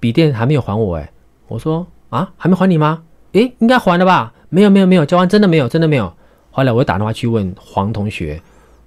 [0.00, 1.10] 笔电还没有还我。”哎，
[1.48, 3.02] 我说：“啊，还没还你吗？”
[3.32, 4.32] 诶，应该还了吧？
[4.48, 6.12] 没有，没有，没有，教官真的没有，真的没有。
[6.50, 8.40] 后来我又打电话去问黄同学。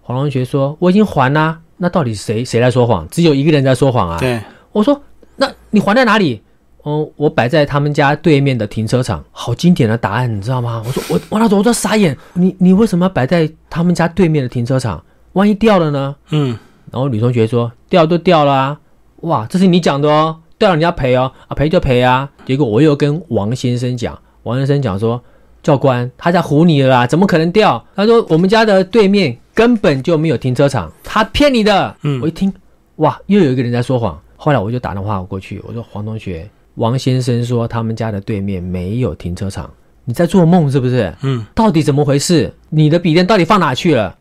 [0.08, 3.06] 黄同学说：“我已经还啦，那到底谁谁在说谎？
[3.10, 4.18] 只有一个人在说谎啊。
[4.18, 4.42] 对，
[4.72, 5.02] 我说
[5.36, 6.42] 那你还在哪里？
[6.84, 9.22] 哦，我摆在他们家对面的停车场。
[9.34, 10.82] 好经典的答案，你知道吗？
[10.86, 15.04] 我说我我那时候我都傻眼，你你为什么要摆在他们家对面的停车场？
[15.34, 16.16] 万一掉了呢？
[16.30, 16.58] 嗯，
[16.90, 18.80] 然后女同学说掉都掉了啊，
[19.24, 22.30] 哇，这是你讲的哦，掉了你要赔哦，啊赔就赔啊。
[22.46, 25.22] 结果我又跟王先生讲，王先生讲说
[25.62, 27.86] 教官他在唬你了啦，怎么可能掉？
[27.94, 31.96] 他说我们家的对面根本就没有停车场，他骗你的。
[32.04, 32.54] 嗯我一听，
[32.98, 34.16] 哇，又有一个人在说谎。
[34.36, 39.68] 后来我就打电话过去，我说黄同学，王先生说他们家的对面没有停车场，
[40.06, 41.12] 你在做梦是不是？
[41.24, 42.54] 嗯，到底怎么回事？
[42.70, 44.16] 你的笔电到底放哪去了？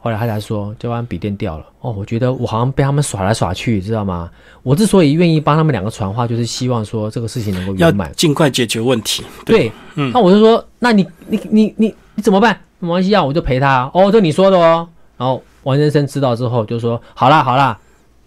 [0.00, 1.64] 后来他才说，教官笔电掉了。
[1.82, 4.28] 哦，我觉得我好像被他们耍来耍去，知道吗？
[4.64, 8.10] 我之所以愿意帮他们两个传话，就是希望说这个事情能够圆满。
[8.16, 9.22] 尽快解决问题。
[9.46, 12.58] 对，嗯那我就说，那你你你你你怎么办？
[12.82, 13.88] 没关系啊，我就陪他。
[13.94, 14.88] 哦，这你说的哦。
[15.16, 17.78] 然后王先生知道之后就说，好啦好啦，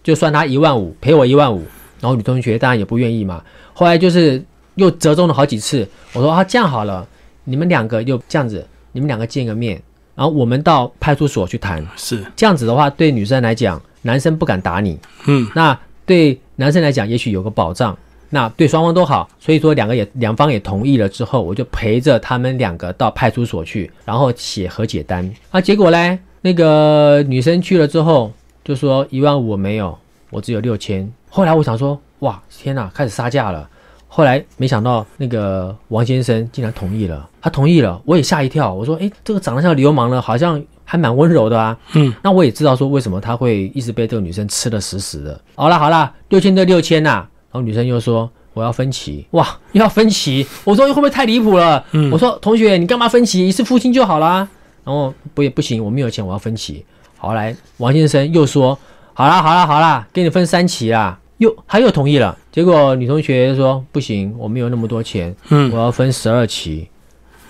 [0.01, 1.61] 就算他一万五，赔我一万五。
[1.99, 3.43] 然后女同学当然也不愿意嘛。
[3.73, 4.41] 后来就是
[4.75, 5.85] 又折中了好几次。
[6.13, 7.05] 我说啊，这样好了，
[7.43, 9.81] 你们两个就这样子，你们两个见个面，
[10.15, 11.85] 然后我们到派出所去谈。
[11.97, 17.97] 是，这样子的话，对女生来讲，男生不敢打你，嗯，那对男生来讲，也许有个保障，
[18.35, 19.29] 那对双方都好。
[19.39, 25.33] 所以说，两个也两方也同意了之后，我就陪着他们两个到派出所去，然后写和解单。
[25.51, 28.29] 啊，结果嘞，那个女生去了之后
[28.61, 29.97] 就说一万五我没有，
[30.29, 31.09] 我只有六千。
[31.29, 33.69] 后来我想说，哇，天哪，开始杀价了。
[34.07, 38.73] 后来没想到那个王先生竟然同意了，他同意了，我也吓一跳。
[38.73, 41.77] 我说，诶，这个长得像流氓的，好像还蛮温柔的啊。
[41.93, 45.39] 嗯，那我也知道说为什么他会一直被这个女生吃的死死的。
[45.55, 47.25] 好啦好啦，六千对六千呐。
[47.55, 50.45] 然后女生又说我要分期，哇，又要分期。
[50.65, 51.81] 我说会不会太离谱了？
[51.93, 53.47] 嗯我说同学你干嘛分期？
[53.47, 54.45] 一次付清就好啦。
[54.83, 56.83] 然后不也不行，我没有钱，我要分期。
[57.17, 58.77] 好来，王先生又说
[59.13, 61.17] 好啦好啦好啦，给你分三期啦。
[61.37, 66.89] 又他又同意了，结果女同学说不行，我没有那么多钱，嗯我要分十二期。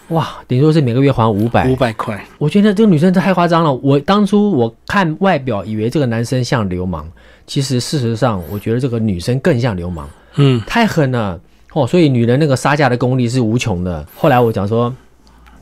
[0.10, 2.24] 哇，等于说是每个月还五百五，百块。
[2.38, 3.74] 我觉得这个女生太夸张了。
[3.76, 7.10] 我当初我看外表以为这个男生像流氓，
[7.48, 11.40] 其实事实上我觉得这个女生更像流氓，嗯，太狠了
[11.74, 11.88] 哦。
[11.88, 14.06] 所以女人那个杀价的功力是无穷的。
[14.16, 14.94] 后来我讲说，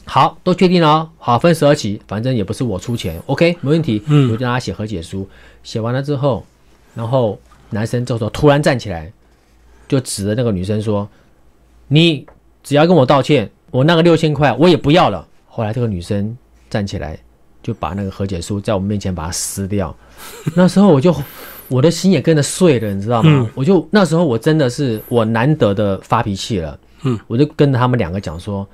[0.03, 4.03] 好，都确定了哦，好分十二期，反正也不是我出钱，OK，没问题。
[4.07, 5.25] 嗯我就让他写和解书，
[5.63, 6.45] 写完了之后，
[6.93, 9.09] 然后男生这时候突然站起来，
[9.87, 11.07] 就指着那个女生说
[11.87, 12.25] ：“你
[12.61, 16.37] 只要跟我道歉，我那个六千块我也不要了。”后来这个女生
[16.69, 17.17] 站起来，
[17.61, 19.95] 就把那个和解书在我们面前把它撕掉。
[20.55, 21.13] 那时候我就
[21.67, 23.29] 我的心也跟着碎了，你知道吗？
[23.29, 26.79] 嗯我就那时候我真的是我难得的发脾气了。
[27.03, 28.67] 嗯，我就跟着他们两个讲说，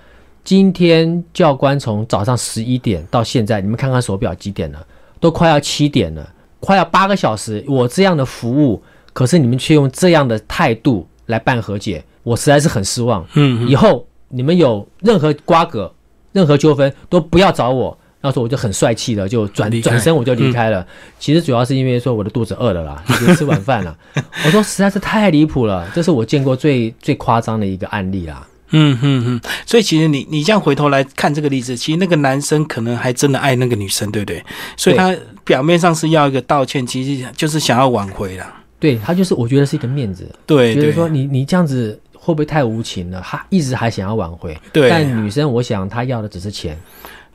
[0.43, 4.85] 今天教官从早上十一点到现在，你们看看手表几点了？
[5.19, 7.63] 都快要七点了，快要八个小时。
[7.67, 8.81] 我这样的服务，
[9.11, 13.25] 可是你们却用这样的态度来办和解，我实在是很失望。
[13.33, 15.93] 嗯以后你们有任何瓜葛、
[16.31, 17.97] 任何纠纷，都不要找我。
[18.21, 20.85] 那时候我就很帅气的就转转身我就离开了。
[21.19, 23.97] 其实主要是因为说我的肚子饿了啦， 已经吃晚饭了。
[24.45, 28.45] 我说实在是太离谱了，这是我见过最最夸张的一个案例啦。
[28.71, 34.43] 嗯嗯嗯，所以其实你你这样回头来看这个例子，其实那个男生可能还真的爱那个女生，对不对？
[34.75, 35.15] 所以他
[35.45, 38.53] 表面上是要一个道歉，其实就是想要挽回啦。
[38.79, 43.21] 对他就是我觉得是一个面子，对对觉得说你你这样子会不会太无情了？
[43.25, 46.77] 他一直还想要挽回，对但女生我想她要的只是钱。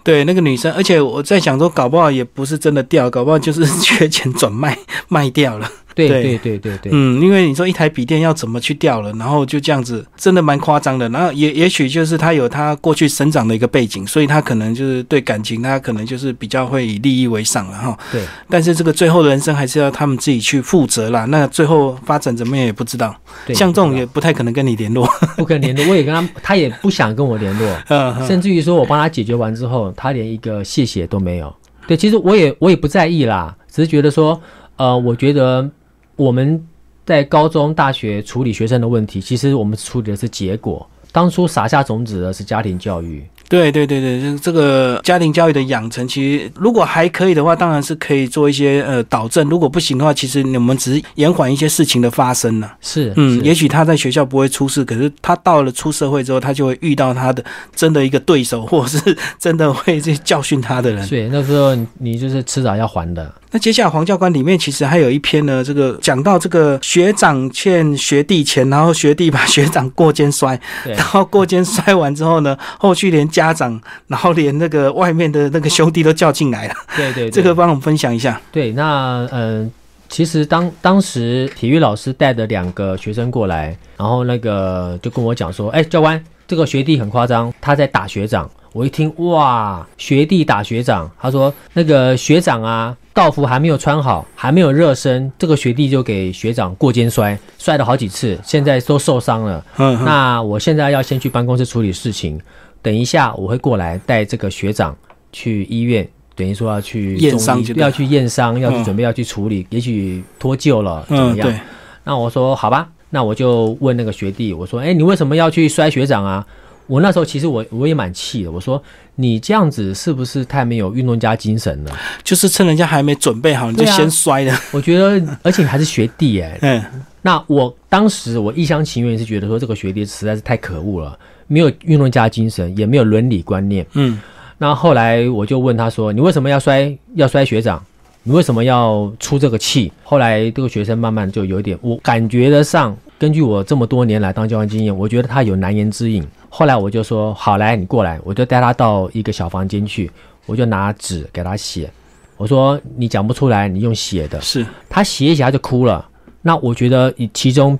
[0.03, 4.77] 对，那个女生，而且我在想说，搞不好也不是真的掉，搞不好就是缺钱转卖
[5.09, 5.67] 卖掉了。
[5.95, 11.09] 对对对对对对，嗯，因为你说一台笔电要怎么去掉了，然后就这样子，真的蛮夸张的。
[11.09, 17.99] 然后也也许就是他有他过去生长的一个背景，所以他可能就是对感情，他可能就是比较会以利益为上了哈。
[18.11, 21.25] 对但是这个最后的人生还是要他们自己去负责啦。
[21.27, 23.15] 那最后发展怎么样也不知道，
[23.47, 25.09] 对，像这种也不太可能跟你联络。
[25.37, 27.69] 不可能联络，我也跟他，他也不想跟我联络。
[27.89, 31.55] 嗯甚至于说我帮他解决完之后，他连一个谢谢都没有。
[31.87, 34.41] 对，其实我也我也不在意啦，只是觉得说，
[34.77, 35.69] 呃，我觉得
[36.17, 36.63] 我们
[37.05, 40.89] 在高中、大学处理学生的问题，其实我们处理的是结果。
[41.13, 52.69] 当初撒下种子的是家庭教育，对对对对，这这个家庭教育的养成，其实如果还可以的话，当然是可以做一些呃导正；如果不行的话，其实你们只是延缓一些事情的发生呢。
[52.81, 57.45] 是，嗯，也许他在学校不会出事，可是他到了出社会之后，他就会遇到他的
[57.77, 61.09] 真的一个对手，或者是真的会去教训他的人。
[61.09, 63.33] 对，那时候你就是迟早要还的。
[63.55, 76.75] 那接下来黄教官里面其实还有一篇呢，这个讲到这个学长欠学弟钱，然后学弟把学长过肩摔，然后过肩摔完之后呢， 后续连家长，然后连那个外面的那个兄弟都叫进来了。
[76.97, 78.41] 对对，这个帮我们分享一下。
[78.51, 79.71] 对，那嗯。
[80.07, 91.11] 其实当当时体育老师带着两个学生过来，然后那个就跟我讲说：“哎，教官，这个学弟很夸张，他在打学长。”我一听，哇，学弟打学长。
[91.21, 99.65] 他说：“那个学长啊，道服还没有穿好，还没有热身，这个学弟就给学长过肩摔，摔了好几次，现在都受伤了。
[100.05, 102.39] 那我现在要先去办公室处理事情，
[102.83, 104.95] 等一下我会过来带这个学长
[105.33, 111.61] 去医院。”等于说要去验伤，要去验伤，要去准备要去处理，也许脱臼了怎么样？
[112.03, 116.45] 那我说好吧，那我就问那个学弟，我说：“哎，你为什么要去摔学长啊？”
[116.87, 118.83] 我那时候其实我我也蛮气的，我说
[119.17, 121.99] ：“你这样子是不是太没有运动家精神了？
[122.23, 126.59] 就是趁人家还没准备好你就先摔了。”我觉得，而且你还是学弟哎。
[126.63, 126.83] 嗯。
[127.23, 133.87] 那我当时我一厢情愿是觉得说这个学弟实在是太可恶了，没有运动家精神，也没有伦理观念。
[133.95, 134.21] 嗯。
[134.59, 137.83] 那后来我就问他说：“你为什么要摔要摔学长？
[138.23, 146.23] 你为什么要出这个气？”后来这个学生慢慢就有点，我感觉得上，根据我这么多年来当教官经验，我觉得他有难言之隐。
[146.51, 150.11] 后来我就说：“好，来你过来。”我就带他到一个小房间去，
[150.45, 151.91] 我就拿纸给他写。
[152.37, 156.07] 我说：“你讲不出来，你用写的。”是他写一写他就哭了。
[156.43, 157.79] 那我觉得其中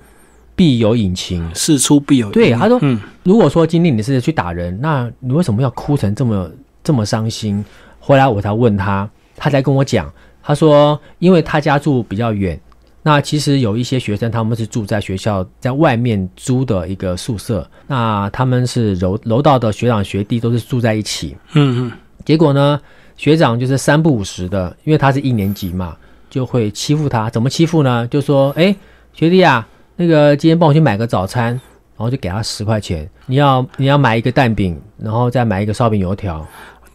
[0.55, 2.31] 必有隐情，事出必有。
[2.31, 6.49] 对，他说：“嗯，如果说今天你是去打人，那你为什么要哭成这么？”
[6.83, 7.65] 这么伤心，
[7.99, 10.11] 后来我才问他，他才跟我讲，
[10.43, 12.59] 他说，因为他家住比较远，
[13.07, 21.91] 那其实有一些学生他们是住在学校在外面租的一个宿舍，那他们是楼楼道的学长学弟都是住在一起，嗯嗯，
[22.25, 22.81] 结果呢，
[23.15, 25.95] 学长就是三不五时的，因为他是一年级嘛，
[26.31, 28.07] 就会欺负他，怎么欺负呢？
[28.07, 28.75] 就说，哎，
[29.13, 31.59] 学弟啊，那个今天帮我去买个早餐，然
[31.97, 36.43] 后就给他十块钱，你要你要买一个蛋饼，然后再买一个烧饼油条。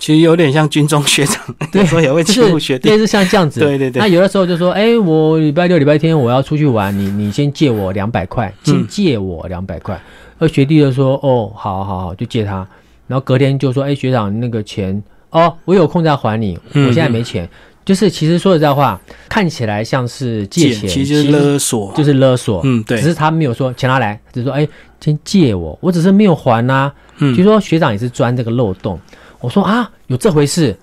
[0.00, 3.60] 其实有点像军中学长，对，说也会欺负学弟，类似像这样子。
[3.60, 4.00] 对对对。
[4.00, 10.00] 那有的时候就说，哎，我礼拜六、礼拜天我要出去玩，你你先借我两百块，先借我两百块。
[10.38, 12.66] 而学弟就说，哦，好好好，就借他。
[13.06, 17.46] 然后隔天就说，哎，学长那个钱，哦，我有空再还你，我现在没钱。
[17.84, 22.62] 就是其实说实在话，看起来像是借钱，其实勒索，就是勒索。
[22.64, 22.98] 嗯，对。
[22.98, 24.66] 只是他没有说钱拿来，只是说，哎，
[25.00, 26.90] 先借我，我只是没有还呐。
[27.18, 27.36] 嗯。
[27.36, 28.98] 就说学长也是钻这个漏洞。
[29.40, 30.78] 我说啊，有这回事，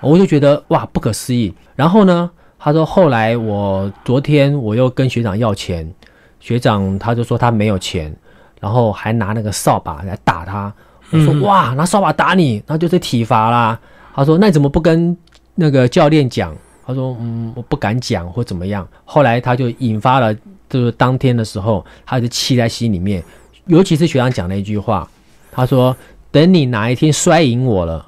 [0.00, 1.54] 我就觉得哇，不可思议。
[1.74, 5.90] 然后呢，他说后来我昨天我又跟学长要钱，
[6.38, 8.14] 学长他就说他没有钱，
[8.60, 10.70] 然后还拿那个扫把来打他。
[11.10, 13.80] 我说哇，拿扫把打你，那就是体罚啦。
[14.14, 15.16] 他说那你怎么不跟
[15.54, 16.54] 那个教练讲？
[16.86, 18.86] 他说嗯，我不敢讲或怎么样。
[19.06, 20.34] 后来他就引发了，
[20.68, 23.24] 就是当天的时候，他就气在心里面，
[23.64, 25.08] 尤其是学长讲了一句话，
[25.50, 25.96] 他说。
[26.34, 28.04] 等你哪一天摔赢我了，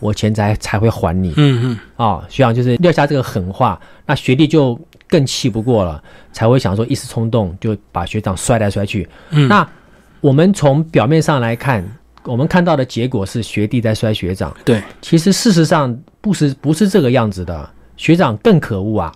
[0.00, 1.32] 我钱才才会还你。
[1.36, 9.08] 嗯嗯，啊，学长就是撂下这个狠话，那学弟就更气不过了，才会想说一时冲动就把学长摔来摔去。
[9.30, 9.64] 嗯，那
[10.20, 11.88] 我们从表面上来看，
[12.24, 14.52] 我们看到的结果是学弟在摔学长。
[14.64, 19.14] 对，其实事实上不是不是这个样子的，学长更可恶啊，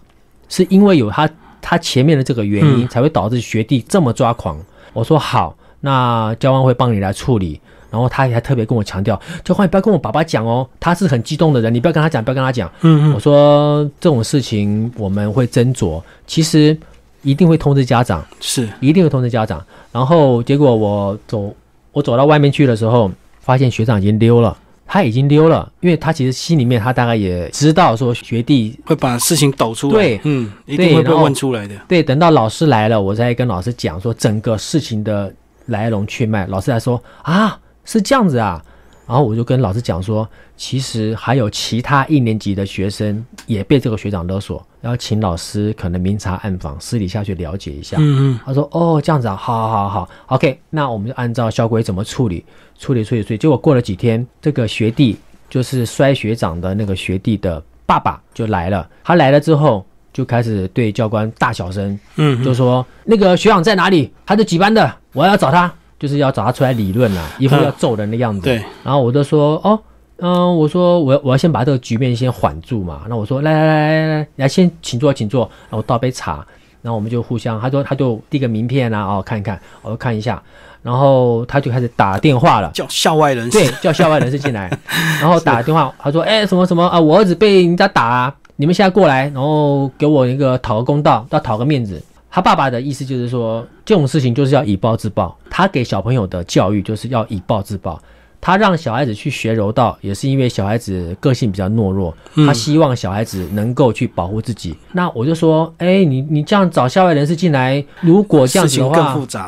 [0.49, 1.29] 是因为有他
[1.61, 4.57] 他前面的这个原因，才会导致学弟这么抓狂。
[4.93, 7.61] 我说好，那教官会帮你来处理。
[7.93, 12.67] 然后他还特别跟我强调，教官你不要跟我爸爸讲哦，他是很激动的人，你不要跟他讲，不要跟他讲。
[12.81, 16.75] 嗯嗯，我说这种事情我们会斟酌，其实
[17.21, 19.63] 一定会通知家长，是一定会通知家长。
[19.93, 21.55] 然后结果我走，
[21.93, 31.75] 我走到外面去的时候，发现学长已经溜了，他已经溜了，因为他其实心里面他大概也知道说学弟会把事情抖出来，对，嗯，一定会被问出来的。
[31.87, 35.31] 对，等到老师来了，我再跟老师讲说整个事情的
[35.67, 37.59] 来龙去脉，老师来说啊。
[37.85, 38.63] 是这样子啊，
[39.07, 47.97] 然后我就跟老师讲说，其实还有其他一年级的学生也被这个学长勒索，然后请老师可能明察暗访，私底下去了解一下。
[47.99, 52.45] 嗯嗯，他说哦这样子啊，好好好好，OK，那我们就按照校规怎么处理，
[52.79, 53.39] 处理处理处理。
[53.39, 55.19] 结果过了几天，这个学弟
[55.51, 64.13] 就是摔学长的那个学弟的爸爸就来了，他来了之后就开始对教官大小声，嗯，就说那个学长在哪里？
[64.25, 64.95] 他是几班的？
[65.13, 65.73] 我要找他。
[66.03, 68.41] 就是要找他出来理论啦，一副要揍人的样子。
[68.41, 69.79] 对，然后我就说，哦，
[70.17, 73.03] 嗯，我说我我要先把这个局面先缓住嘛。
[73.09, 75.49] 那我说，来来来来来，来先请坐，请坐。
[75.71, 76.45] 然后倒杯茶，
[76.83, 80.43] 然后我们就互相，他说他就递个名片啊，哦，看一看，我就看一下。
[80.83, 84.69] 然后他就开始打电话了，叫校外人士，对，叫校外人士进来。
[85.23, 92.03] 然后打电话，他说，哎，什么什么啊，我儿子被人家打，啊，你们现在过来，然后给我一个讨个公道，要讨个面子。
[92.35, 95.37] 他爸爸的意思就是说，这种事情就是要以暴制暴。
[95.51, 98.01] 他给小朋友的教育就是要以暴制暴。
[98.41, 102.13] 他让小孩子去学柔道，也是因为小孩子个性比较懦弱，
[102.45, 104.75] 他希望小孩子能够去保护自己。
[104.93, 108.95] 那我就说，哎，你你这样找校外人士进来，如果这样子的话，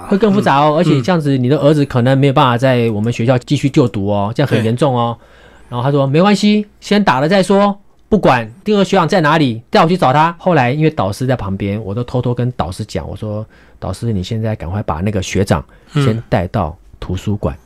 [0.06, 0.76] 会更复杂哦。
[0.76, 5.16] 而且这样子，你的儿子可能没有办法在我们学校继续就读哦，这样很严重哦。
[5.68, 7.76] 然后他说，没关系，先打了再说，
[8.14, 10.32] 不管第二个学长在哪里，带我去找他。
[10.38, 13.44] 后来因为导师在旁边，我都偷偷跟导师讲，我说，
[13.80, 17.58] 导师，你现在赶快把那个学长先带到图书馆。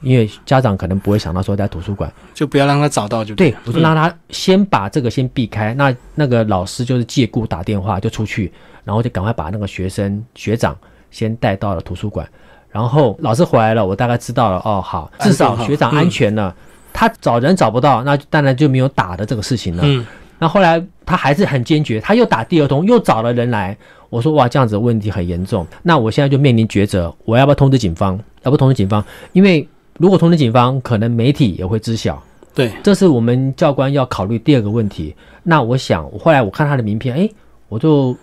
[0.00, 5.74] 因为家长可能不会想到说在图书馆，就不要让他找到就对，我就让他先把这个先避开。
[5.74, 8.52] 那那个老师就是借故打电话就出去，
[8.84, 10.76] 然后就赶快把那个学生学长
[11.10, 12.24] 先带到了图书馆。
[12.70, 16.54] 然后老师回来了，我大概知道了哦，好，至少学长安全了。
[16.98, 19.84] 他找人找不到，那当然就没有打的这个事情了。
[19.86, 20.04] 嗯。
[20.40, 23.76] 那后来他还是很坚决，他又打第二通，又找了人来。
[24.10, 25.64] 我说哇，这样子问题很严重。
[25.84, 28.18] 那我现在就面临抉择，我要不要通知警方？
[28.42, 29.04] 要不通知警方？
[29.32, 29.68] 因为
[29.98, 32.20] 如果通知警方，可能媒体也会知晓。
[32.52, 35.14] 对，这是我们教官要考虑第二个问题。
[35.44, 37.30] 那我想，后来我看他的名片，哎，
[37.68, 38.16] 我就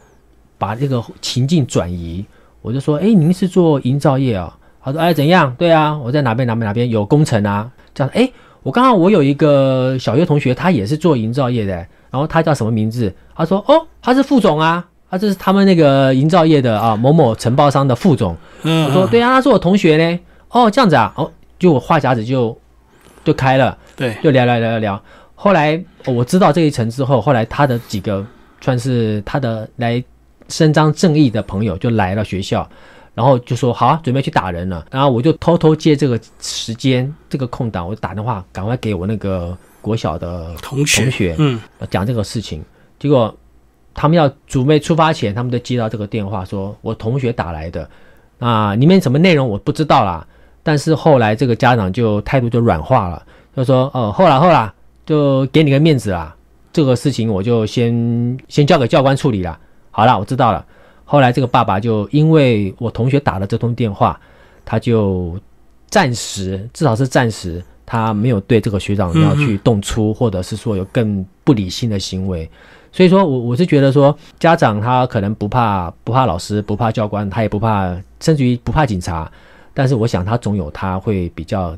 [0.58, 2.26] 把这个情境转移，
[2.62, 4.54] 我就说，哎，您是做营造业啊？
[4.84, 5.56] 他说，哎，怎样？
[5.58, 7.72] 对啊，我在哪边哪边哪边有工程啊？
[7.94, 8.30] 这样，哎，
[8.66, 11.76] 我刚刚我有一个小学同学，他也是做营造业的，
[12.10, 13.14] 然后他叫什么名字？
[13.36, 18.36] 他说，哦，他是副总啊，他这是他们那个营造业的啊，某某承包商的副总。
[18.64, 20.20] 嗯，我说，对啊，他是我同学呢。
[20.50, 21.32] 哦，这样子啊，哦。
[21.60, 22.58] 就我话匣子就
[23.24, 25.04] 就开了，对，就聊聊聊聊聊。
[25.36, 28.26] 后来我知道这一层之后，后来他的几个
[28.62, 30.04] 算是他的来
[30.50, 32.68] 伸张正义的朋友就来了学校，
[33.16, 34.86] 然后就说好啊，准备去打人了。
[34.92, 41.60] 然后我就偷偷借这个时间这个空档，我就打电话赶快给我那个国小的同学，同学，嗯，
[41.90, 42.64] 讲这个事情。
[43.00, 43.36] 结果
[43.94, 47.90] 他们要准备出发前，他们都接到这个电话，说我同学打来的，
[48.40, 50.28] 啊，里面什么内容我不知道啦。
[50.62, 53.24] 但是后来这个家长就态度就软化了，
[53.56, 54.72] 就说：“哦，后来后来
[55.06, 56.36] 就给你个面子啦，
[56.74, 59.58] 这个事情我就先先交给教官处理了。”
[59.92, 60.66] 好了，我知道了。
[61.06, 64.20] 后来这个爸爸就因为我同学打了这通电话，
[64.66, 65.40] 他就
[65.88, 72.50] 暂时至少是暂时，他没有对这个学长要去动粗，或者是说有更不理性的行为。
[72.92, 79.32] 所以说我我是觉得说，家长他可能不怕不怕老师，不怕教官，他也不怕，甚至于不怕警察。
[79.74, 81.78] 但是我想，他总有他会比较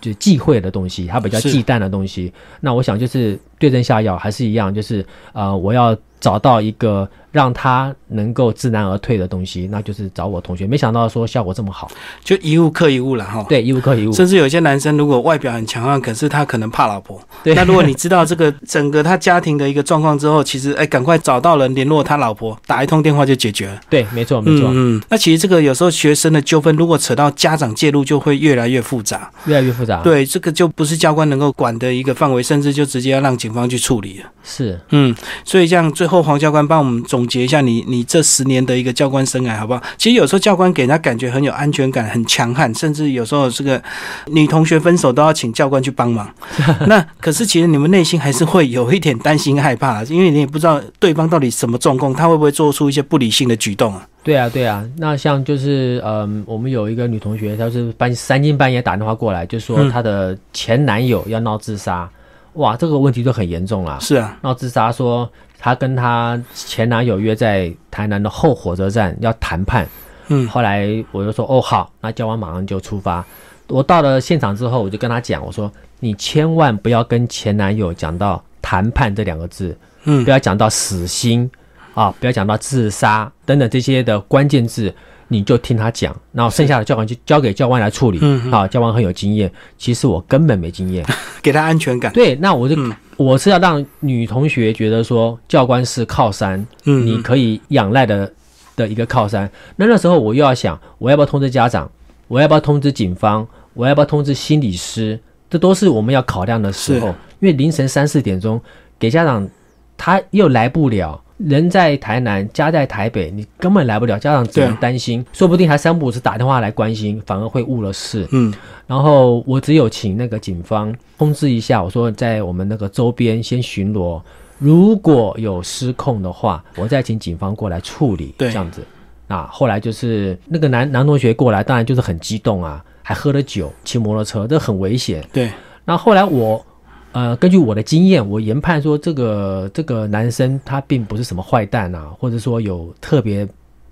[0.00, 2.30] 就忌讳的东西，他比较忌惮的东西。
[2.60, 7.08] 那我想就是对症下药，还是一样，就是呃，我要找到一个。
[7.32, 10.66] 让他能够知难而退的东西，那就是找我同学。
[10.66, 11.88] 没想到说效果这么好，
[12.24, 13.46] 就一物克一物了哈。
[13.48, 14.12] 对，一物克一物。
[14.12, 17.22] 甚至有些男生如果外表很强悍，可是他可能怕老婆。
[17.44, 17.54] 对。
[17.54, 23.80] 那如果你知道这个整个他家庭的一个状况之后，其实哎，赶快找到人联络他老婆，打一通电话就解决了。
[23.88, 24.68] 对，没错，没错。
[24.72, 25.00] 嗯。
[25.08, 30.02] 那其实这个有时候学生的纠纷，如果扯到家长介入，就会越来越复杂，越来越复杂。
[30.02, 34.26] 对，这个就不是教官能够管的一个范围，甚至就直接要让警方去处理了。
[34.42, 34.78] 是。
[34.90, 35.14] 嗯。
[35.44, 38.04] 所以这样，最后黄教官帮我们总结一下，你你。
[38.10, 39.80] 这十年的一个教官生涯，好不好？
[39.96, 43.80] 其实有时候教官给人家感觉很有安全感，很强悍，甚至有时候这个
[44.26, 46.28] 女同学分手都要请教官去帮忙。
[46.88, 54.04] 那可是其实你们内心还是会有一点担心害怕，因为你也不知道对方到底什么状况，他会不会做出一些不理性的举动啊？
[54.24, 54.84] 对啊，对啊。
[54.96, 62.10] 那像就是嗯，我们有一个女同学，她是半三更半夜打电话过来，就说她的前男友要闹自杀。
[62.54, 63.98] 哇，这个问题就很严重了。
[64.00, 65.30] 是啊，闹自杀说。
[65.62, 69.86] 她跟她前男友约在台南的后火车站要谈判，
[70.28, 73.22] 嗯，后来我就说哦好，那交完马上就出发。
[73.68, 81.50] 我到了现场之后，我就跟他讲，我说你千万不要跟前男友讲到谈判这两个字，嗯，不要讲到死心
[81.92, 84.94] 啊，不要讲到自杀等等这些的关键字。
[85.32, 88.18] 你就听他讲，然后剩下的教官就交给教官来处理。
[88.20, 91.06] 嗯，啊，教官很有经验，其实我根本没经验，
[91.40, 92.12] 给他安全感。
[92.12, 92.76] 对，那我就
[93.16, 98.30] 我是要让女同学觉得说教官是靠山，嗯，你可以仰赖的
[98.74, 99.48] 的一个靠山。
[99.76, 101.88] 那那时候我又要想，我要不要通知家长？
[102.26, 103.46] 我要不要通知警方？
[103.74, 105.18] 我要不要通知心理师？
[105.48, 107.14] 这都是我们要考量的时候。
[107.40, 108.60] 因为凌晨三四点钟
[108.98, 109.48] 给家长，
[109.96, 111.22] 他又来不了。
[111.46, 114.18] 人在台南，家在台北，你根本来不了。
[114.18, 118.28] 家长只能担心，说不定还三不五时打电话来关心，反而会误了事。
[118.32, 118.52] 嗯，
[118.86, 124.20] 然后我只有请那个警方通知一下，我说在我们那个周边先巡逻，
[124.58, 128.34] 如果有失控的话，我再请警方过来处理。
[128.36, 128.82] 对这样子。
[129.26, 135.24] 那后来就是那个男男同学过来，当然就是很激动啊，还喝了酒，骑摩托车，这很危险。
[135.32, 135.50] 对。
[135.84, 136.64] 那后来我
[137.12, 143.46] 呃，根据我的经验，我研判说这个这个男生他并不是什么坏蛋啊，或者说有特别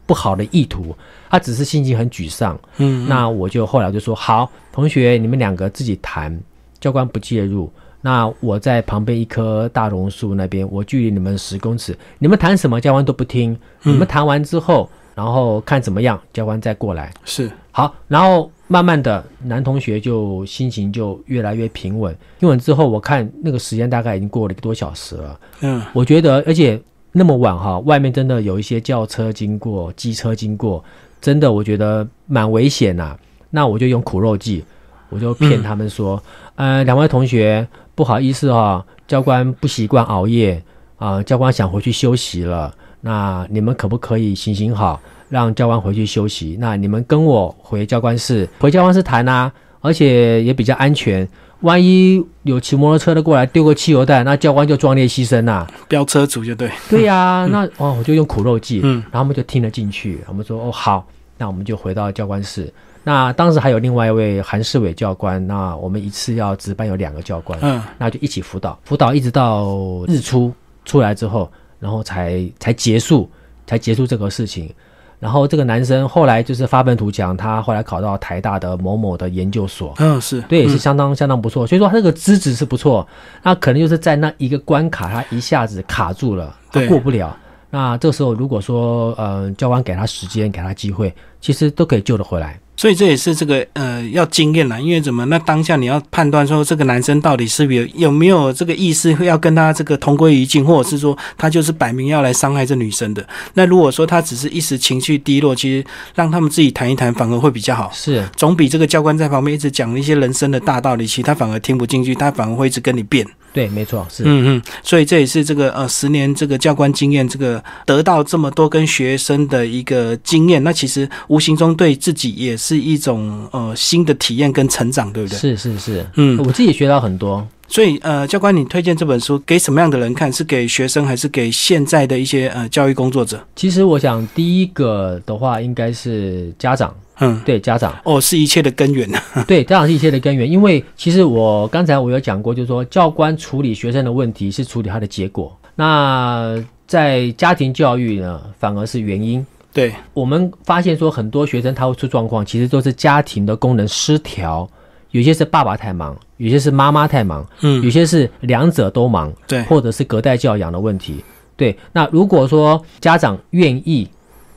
[0.06, 0.94] 不好的意图，
[1.28, 2.58] 他只是心情很沮丧。
[2.76, 6.38] 嗯，那我就后来就说好，同学你们两个自己谈，
[6.80, 7.70] 教官不介入。
[8.00, 13.58] 那我在旁边一棵大榕树那边，我距离你们十公尺，你们谈什么教官都不听。
[13.82, 17.12] 你们谈完之后，然后看怎么样，教官再过来。
[17.24, 22.16] 是好，然后慢慢的男同学就心情就越来越平稳。
[22.38, 25.40] 平稳之后，我看那个时间大概已经过了一个多小时了。
[25.62, 30.84] 嗯，我觉得，而且那么晚哈，外面真的有一些轿车经过、机车经过，
[31.20, 33.18] 真的我觉得蛮危险呐、
[33.50, 34.62] 那我就用苦肉计，
[35.08, 36.22] 我就骗他们说，
[36.54, 40.62] 呃，两位同学，不好意思哈、教官不习惯熬夜
[40.98, 42.74] 啊、教官想回去休息了。
[43.00, 46.56] 那你们可不可以行行好，让教官回去休息？
[46.60, 51.28] 那你们跟我回教官室，回教官室谈啊，而且也比较安全。
[51.62, 56.70] 万一有骑摩托车的过来丢个汽油弹，那教官就壮烈牺牲呐、飙车族就对。
[56.88, 60.20] 对呀、那哦，我就用苦肉计，嗯然后他们就听了进去。
[60.28, 61.04] 我们说哦好，
[61.36, 62.72] 那我们就回到教官室。
[63.02, 69.76] 那当时还有另外一位韩世伟教官，那我们一次要值班有两个教官，嗯那就一起辅导，辅导一直到
[70.06, 70.52] 日出
[70.84, 71.50] 出来之后，
[71.80, 73.28] 然后才才结束，
[73.66, 74.72] 才结束这个事情。
[75.20, 81.66] 然后这个男生后来就是发愤图强，他后来考到台大的某某的研究所，嗯是，对，也是嗯相当相当不错。
[81.66, 83.06] 所以说他这个资质是不错，
[83.42, 87.36] 那可能就是在那一个关卡，他一下子卡住了，他过不了。
[87.70, 92.58] 那这时候如果说呃教官给他时间，给他机会，其实都可以救得回来。
[92.78, 95.24] 所以这也是这个呃要经验啦，因为怎么？
[95.26, 103.28] 那当下你要判断说这个男生到底是不是有有没有这个意思要跟他这个同归于尽，或者是说他就是摆明要来伤害这女生的。
[103.54, 107.90] 那如果说他只是一时情绪低落，其实让他们自己谈一谈反而会比较好。
[107.92, 113.26] 是总比这个教官在旁边一直讲一些人生的大道理，其实他反而听不进去，他反而会一直跟你辩。
[113.53, 114.22] 对，没错，是。
[114.26, 125.38] 嗯嗯，所以这也是这个呃十年这个教官经验，这个得到这么多跟学生的一个经验，那其实无形中对自己也是一种呃新的体验跟成长，对不对？
[125.38, 127.46] 是是是，嗯，我自己学到很多。
[127.70, 130.32] 所以呃，教官，你推荐这本书给什么样的人看？
[130.32, 133.38] 是给学生，还是给现在的一些呃教育工作者？
[133.57, 139.20] 其实我想第一个的话应该是家长，嗯，对家长，哦，是一切的根源呐。
[139.46, 140.50] 对家长是一切的根源。
[140.50, 149.44] 因为其实我刚才我有讲过，就是说教官处理学生的问题是处理他的结果，那在家庭教育呢，反而是原因。
[149.72, 154.68] 对，我们发现说，很多学生他会出状况，其实都是家庭的功能失调，
[155.10, 161.22] 有些是爸爸太忙，有些是妈妈太忙，嗯有嗯，些是两者都忙，对，或者是隔代教养的问题。
[161.54, 164.08] 对，那如果说家长愿意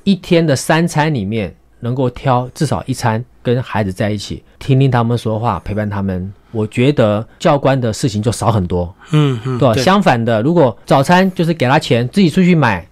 [0.03, 8.93] 一天的三餐里面能够挑至少一餐跟孩子在一起，听听他们说话，陪伴他们，我觉得教官的事情就少很多。
[9.11, 9.75] 嗯嗯，对吧？
[9.81, 12.87] 相反的，如果早餐就是给他钱，自己出去买，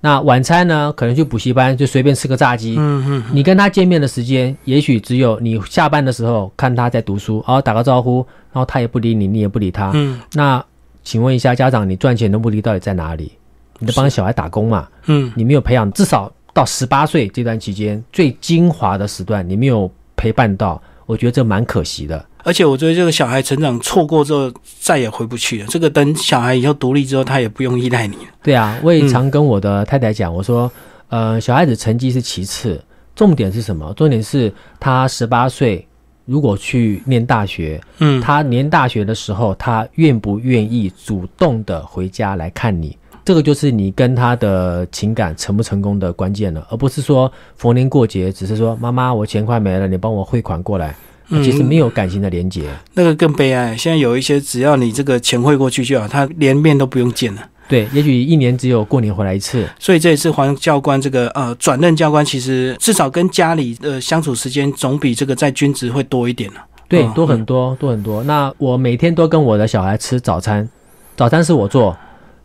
[0.00, 2.76] 那晚餐呢，可能去补习班就随便吃个炸鸡。
[2.78, 9.90] 嗯嗯，你跟他见面的时间，也许只有你下班的时候看他在读书，然后打个招呼，然后他也不理你，你也不理他。
[9.94, 10.64] 嗯那
[11.02, 13.32] 请问一下，家长，你赚钱的目的到底在哪里？
[13.78, 14.86] 你在帮小孩打工嘛？
[15.06, 22.26] 嗯，你没有培养，至少到十八岁这段期间最精华的时段，你没有陪伴到，我觉得这蛮可惜的。
[22.42, 25.66] 而且我觉得这个小孩成长错过之后再也回不去了。
[25.68, 28.22] 这个等小孩以后独立之后，他也不用依赖你了。
[28.42, 30.68] 对啊，我也常跟我的太太讲，我说，
[31.10, 32.82] 呃，小孩子成绩是其次，
[33.14, 33.94] 重点是什么？
[33.94, 35.86] 重点是他十八岁
[36.24, 42.98] 如果去念大学，嗯，他念大学的时候，他愿不愿意主动的回家来看你？
[43.28, 50.96] 这个就是你跟他的情感成不成功的关键了，而不是说逢年过节只是说妈妈我钱快没了，你帮我汇款过来，
[51.28, 52.62] 嗯其实没有感情的连接。
[52.94, 53.76] 那个更悲哀。
[53.76, 57.42] 现在有一些只要你这个钱汇过去就好，他连面都不用见了。
[57.68, 59.68] 对，也许一年只有过年回来一次。
[59.78, 66.64] 所以这一次黄教官这个呃转任教官，其实至少跟家里的相处时间总比这个在军职会多一点了。
[66.88, 68.24] 对嗯，多很多，多很多。
[68.24, 70.66] 那我每天都跟我的小孩吃早餐，
[71.14, 71.94] 早餐是我做，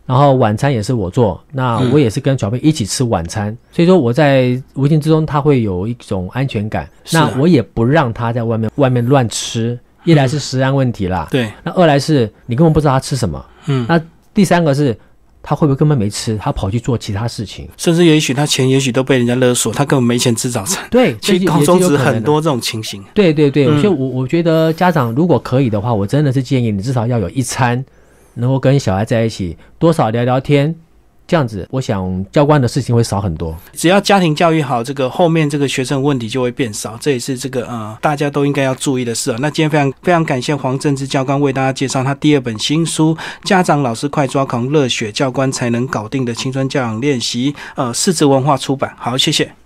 [0.06, 1.42] 然后晚餐也是我做。
[1.52, 6.84] 那嗯我也是跟小朋友一起吃晚餐，所以说我在无形之中他会有一种安全感。
[6.84, 14.00] 啊那我也不让他在外面外面乱吃，一来是食安问题啦，对，那二来是你根本不知道他吃什么，嗯，那
[14.32, 14.96] 第三个是
[15.42, 17.68] 他会不会根本没吃，他跑去做其他事情。
[17.76, 20.82] 甚至也许他钱也许都被人家勒索，他根本没钱吃早餐。
[20.90, 23.04] 对， 其实中有很多这种情形。
[23.14, 27.84] 对对对，嗯所以我我觉得家长如果可以的话，我真的是建议你至少要有一餐
[28.34, 30.74] 能够跟小孩在一起，多少聊聊天，
[31.26, 33.56] 这样子，我想教官的事情会少很多。
[33.72, 39.38] 只要家庭教育好，这个后面这个学生问题就会变少，这也是这个呃大家都应该要注意的事啊。
[39.40, 43.14] 那今天非常非常感谢黄正之教官为大家介绍他第二本新书
[43.48, 48.94] 《家长老师快抓狂热血教官才能搞定的青春教养练习》，呃，四字文化出版。
[48.98, 49.63] 好，谢谢。